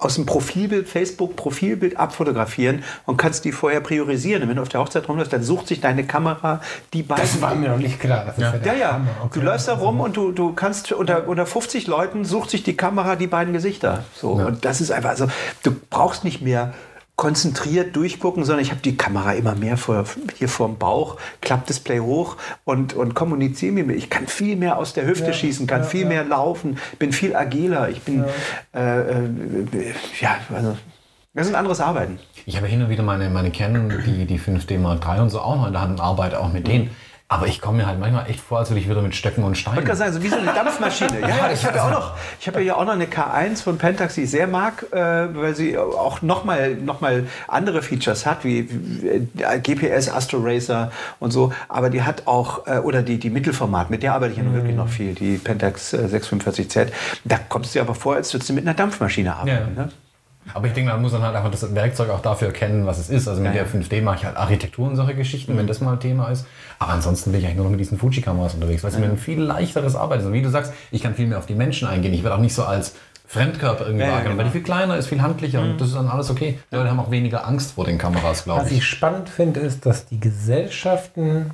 [0.00, 4.42] aus dem Profilbild, Facebook-Profilbild abfotografieren und kannst die vorher priorisieren.
[4.42, 6.60] Und wenn du auf der Hochzeit rumläufst, dann sucht sich deine Kamera
[6.92, 7.22] die beiden.
[7.22, 8.34] Das war mir noch nicht klar.
[8.36, 8.74] ja, ja.
[8.74, 9.00] ja.
[9.24, 9.40] Okay.
[9.40, 12.76] Du läufst da rum und du, du kannst unter, unter 50 Leuten sucht sich die
[12.76, 14.04] Kamera die beiden Gesichter.
[14.14, 14.38] So.
[14.38, 14.46] Ja.
[14.46, 15.28] Und das ist einfach, also
[15.62, 16.74] du brauchst nicht mehr
[17.16, 20.04] konzentriert durchgucken, sondern ich habe die Kamera immer mehr vor,
[20.36, 23.94] hier vorm Bauch, Klappdisplay hoch und, und kommuniziere mit mir.
[23.94, 26.08] Ich kann viel mehr aus der Hüfte ja, schießen, kann ja, viel ja.
[26.08, 27.88] mehr laufen, bin viel agiler.
[27.88, 28.24] Ich bin,
[28.74, 30.76] äh, äh, ja, also,
[31.32, 32.18] das ist ein anderes Arbeiten.
[32.44, 35.40] Ich habe hin und wieder meine, meine Canon, die, die 5D Mark III und so
[35.40, 36.90] auch noch in der Hand und arbeite auch mit denen.
[37.28, 39.58] Aber ich komme mir halt manchmal echt vor, als würde ich wieder mit Stöcken und
[39.58, 39.80] Steinen.
[39.80, 41.20] Ich kann sagen, so wie so eine Dampfmaschine.
[41.20, 43.78] ja, ja, ich habe ja auch noch, ich habe ja auch noch eine K1 von
[43.78, 44.96] Pentax, die ich sehr mag, äh,
[45.34, 49.28] weil sie auch nochmal noch mal andere Features hat, wie, wie
[49.60, 51.52] GPS, Astro Racer und so.
[51.68, 54.54] Aber die hat auch, äh, oder die, die Mittelformat, mit der arbeite ich ja mhm.
[54.54, 56.92] wirklich noch viel, die Pentax äh, 645Z.
[57.24, 59.74] Da kommst du dir aber vor, als würdest du mit einer Dampfmaschine arbeiten.
[59.76, 59.84] Ja.
[59.84, 59.92] Ne?
[60.54, 63.10] Aber ich denke, man muss dann halt einfach das Werkzeug auch dafür erkennen, was es
[63.10, 63.28] ist.
[63.28, 65.58] Also mit ja, der 5D mache ich halt Architektur und solche Geschichten, mhm.
[65.58, 66.46] wenn das mal Thema ist.
[66.78, 69.18] Aber ansonsten bin ich eigentlich nur noch mit diesen Fuji-Kameras unterwegs, weil es mir ein
[69.18, 70.26] viel leichteres Arbeit ist.
[70.26, 72.14] Und wie du sagst, ich kann viel mehr auf die Menschen eingehen.
[72.14, 72.94] Ich werde auch nicht so als
[73.26, 74.44] Fremdkörper irgendwie ja, wahrgenommen, genau.
[74.46, 75.72] weil die viel kleiner ist, viel handlicher mhm.
[75.72, 76.58] und das ist dann alles okay.
[76.70, 78.66] Die Leute haben auch weniger Angst vor den Kameras, glaube ich.
[78.66, 81.50] Was ich spannend finde, ist, dass die Gesellschaften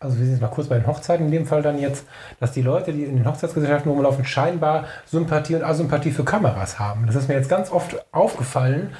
[0.00, 2.04] also wir sind mal kurz bei den Hochzeiten in dem Fall dann jetzt,
[2.38, 7.06] dass die Leute, die in den Hochzeitsgesellschaften rumlaufen, scheinbar Sympathie und Asympathie für Kameras haben.
[7.06, 8.90] Das ist mir jetzt ganz oft aufgefallen.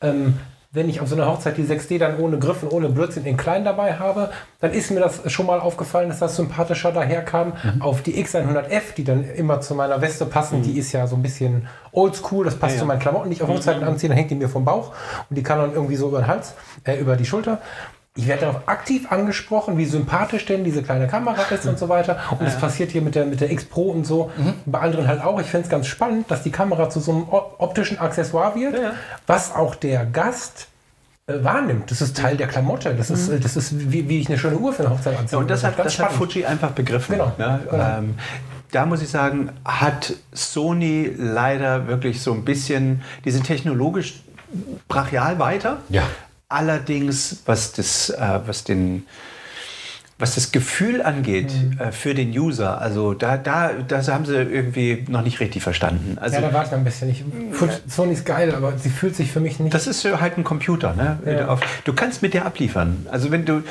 [0.00, 0.38] Ähm,
[0.74, 3.36] wenn ich auf so einer Hochzeit die 6D dann ohne Griff und ohne Blödsinn in
[3.36, 4.30] klein dabei habe,
[4.60, 7.52] dann ist mir das schon mal aufgefallen, dass das sympathischer daherkam.
[7.62, 7.82] Mhm.
[7.82, 10.62] Auf die X100F, die dann immer zu meiner Weste passen, mhm.
[10.62, 12.80] die ist ja so ein bisschen oldschool, das passt ja, ja.
[12.80, 13.88] zu meinen Klamotten, die ich auf Hochzeiten mhm.
[13.88, 14.92] anziehe, dann hängt die mir vom Bauch
[15.28, 17.58] und die kann dann irgendwie so über den Hals, äh, über die Schulter.
[18.14, 22.18] Ich werde darauf aktiv angesprochen, wie sympathisch denn diese kleine Kamera ist und so weiter.
[22.30, 24.30] Und das passiert hier mit der, mit der X Pro und so.
[24.36, 24.54] Mhm.
[24.66, 25.40] Bei anderen halt auch.
[25.40, 28.92] Ich finde es ganz spannend, dass die Kamera zu so einem optischen Accessoire wird, ja.
[29.26, 30.68] was auch der Gast
[31.26, 31.90] äh, wahrnimmt.
[31.90, 32.94] Das ist Teil der Klamotte.
[32.94, 33.40] Das ist, mhm.
[33.40, 35.38] das ist wie, wie ich eine schöne Uhr für eine Hochzeit anziehe.
[35.38, 37.12] Ja, und das, hat, das hat Fuji einfach begriffen.
[37.12, 37.32] Genau.
[37.38, 37.98] Ja, genau.
[37.98, 38.14] Ähm,
[38.72, 44.22] da muss ich sagen, hat Sony leider wirklich so ein bisschen, die sind technologisch
[44.88, 45.78] brachial weiter.
[45.88, 46.02] Ja.
[46.52, 49.06] Allerdings, was, das, äh, was, den,
[50.18, 51.78] was das Gefühl angeht mhm.
[51.78, 56.18] äh, für den User, also da, da das haben sie irgendwie noch nicht richtig verstanden.
[56.20, 57.10] Also, ja, da war es ein bisschen.
[57.10, 57.24] Ich,
[57.88, 59.74] Sony ist geil, aber sie fühlt sich für mich nicht.
[59.74, 60.94] Das ist halt ein Computer.
[60.94, 61.18] Ne?
[61.24, 61.58] Ja.
[61.84, 63.06] Du kannst mit der abliefern.
[63.10, 63.62] Also wenn du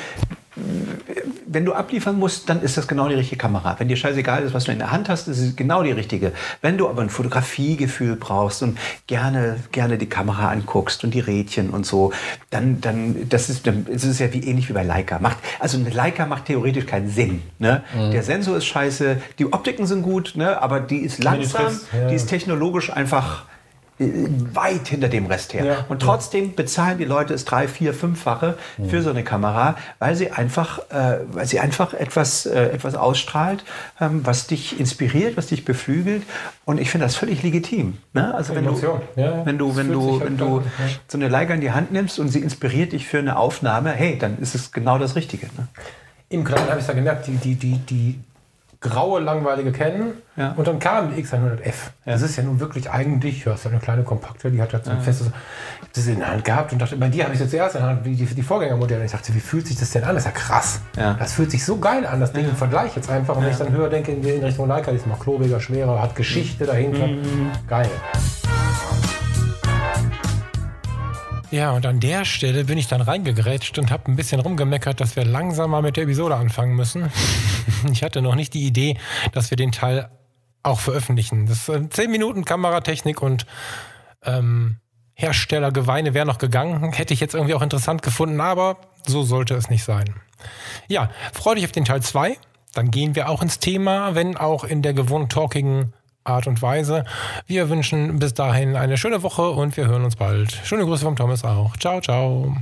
[1.46, 3.74] wenn du abliefern musst, dann ist das genau die richtige Kamera.
[3.78, 6.32] Wenn dir scheißegal ist, was du in der Hand hast, ist es genau die richtige.
[6.60, 11.70] Wenn du aber ein Fotografiegefühl brauchst und gerne, gerne die Kamera anguckst und die Rädchen
[11.70, 12.12] und so,
[12.50, 15.18] dann, dann, das ist, dann ist es ja wie ähnlich wie bei Leica.
[15.20, 17.42] Macht, also eine Leica macht theoretisch keinen Sinn.
[17.58, 17.82] Ne?
[17.94, 18.10] Mhm.
[18.10, 20.60] Der Sensor ist scheiße, die Optiken sind gut, ne?
[20.60, 21.80] aber die ist langsam,
[22.10, 23.46] die ist technologisch einfach
[24.52, 25.64] weit hinter dem Rest her.
[25.64, 28.56] Ja, und trotzdem bezahlen die Leute es drei, vier, fünffache
[28.88, 33.64] für so eine Kamera, weil sie einfach, äh, weil sie einfach etwas, äh, etwas ausstrahlt,
[34.00, 36.22] ähm, was dich inspiriert, was dich beflügelt.
[36.64, 37.98] Und ich finde das völlig legitim.
[38.12, 38.34] Ne?
[38.34, 41.60] Also wenn du, ja, wenn du, wenn du, wenn du halt so eine Leica in
[41.60, 44.98] die Hand nimmst und sie inspiriert dich für eine Aufnahme, hey, dann ist es genau
[44.98, 45.46] das Richtige.
[45.46, 45.68] Ne?
[46.28, 48.20] Im Kleinen habe ich da gemerkt, die, die, die, die
[48.82, 50.52] graue, langweilige Canon ja.
[50.52, 51.92] und dann kam die X100F.
[52.04, 52.12] Ja.
[52.12, 54.84] Das ist ja nun wirklich eigentlich, ja, ist ja eine kleine kompakte, die hat halt
[54.84, 55.02] so ein ja.
[55.02, 55.30] festes,
[55.94, 57.82] das in der Hand gehabt und dachte, bei dir habe ich es jetzt zuerst in
[57.82, 59.04] der Hand, die, die, Vorgängermodelle.
[59.04, 60.14] Ich dachte, wie fühlt sich das denn an?
[60.14, 60.80] Das ist ja krass.
[60.96, 63.36] Das fühlt sich so geil an, das Ding im Vergleich jetzt einfach.
[63.36, 66.16] Und wenn ich dann höher denke, in Richtung Leica, die ist noch klobiger, schwerer, hat
[66.16, 67.06] Geschichte dahinter.
[67.06, 67.50] Mhm.
[67.68, 67.90] Geil.
[71.52, 75.16] Ja, und an der Stelle bin ich dann reingegrätscht und habe ein bisschen rumgemeckert, dass
[75.16, 77.12] wir langsam mal mit der Episode anfangen müssen.
[77.92, 78.96] ich hatte noch nicht die Idee,
[79.32, 80.10] dass wir den Teil
[80.62, 81.44] auch veröffentlichen.
[81.46, 83.44] Das äh, 10 Minuten Kameratechnik und
[84.24, 84.78] ähm,
[85.12, 86.90] Herstellergeweine wäre noch gegangen.
[86.94, 90.14] Hätte ich jetzt irgendwie auch interessant gefunden, aber so sollte es nicht sein.
[90.88, 92.38] Ja, freue dich auf den Teil 2.
[92.72, 95.92] Dann gehen wir auch ins Thema, wenn auch in der gewohnt talkigen
[96.24, 97.04] Art und Weise.
[97.46, 100.52] Wir wünschen bis dahin eine schöne Woche und wir hören uns bald.
[100.64, 101.76] Schöne Grüße vom Thomas auch.
[101.76, 102.56] Ciao, ciao.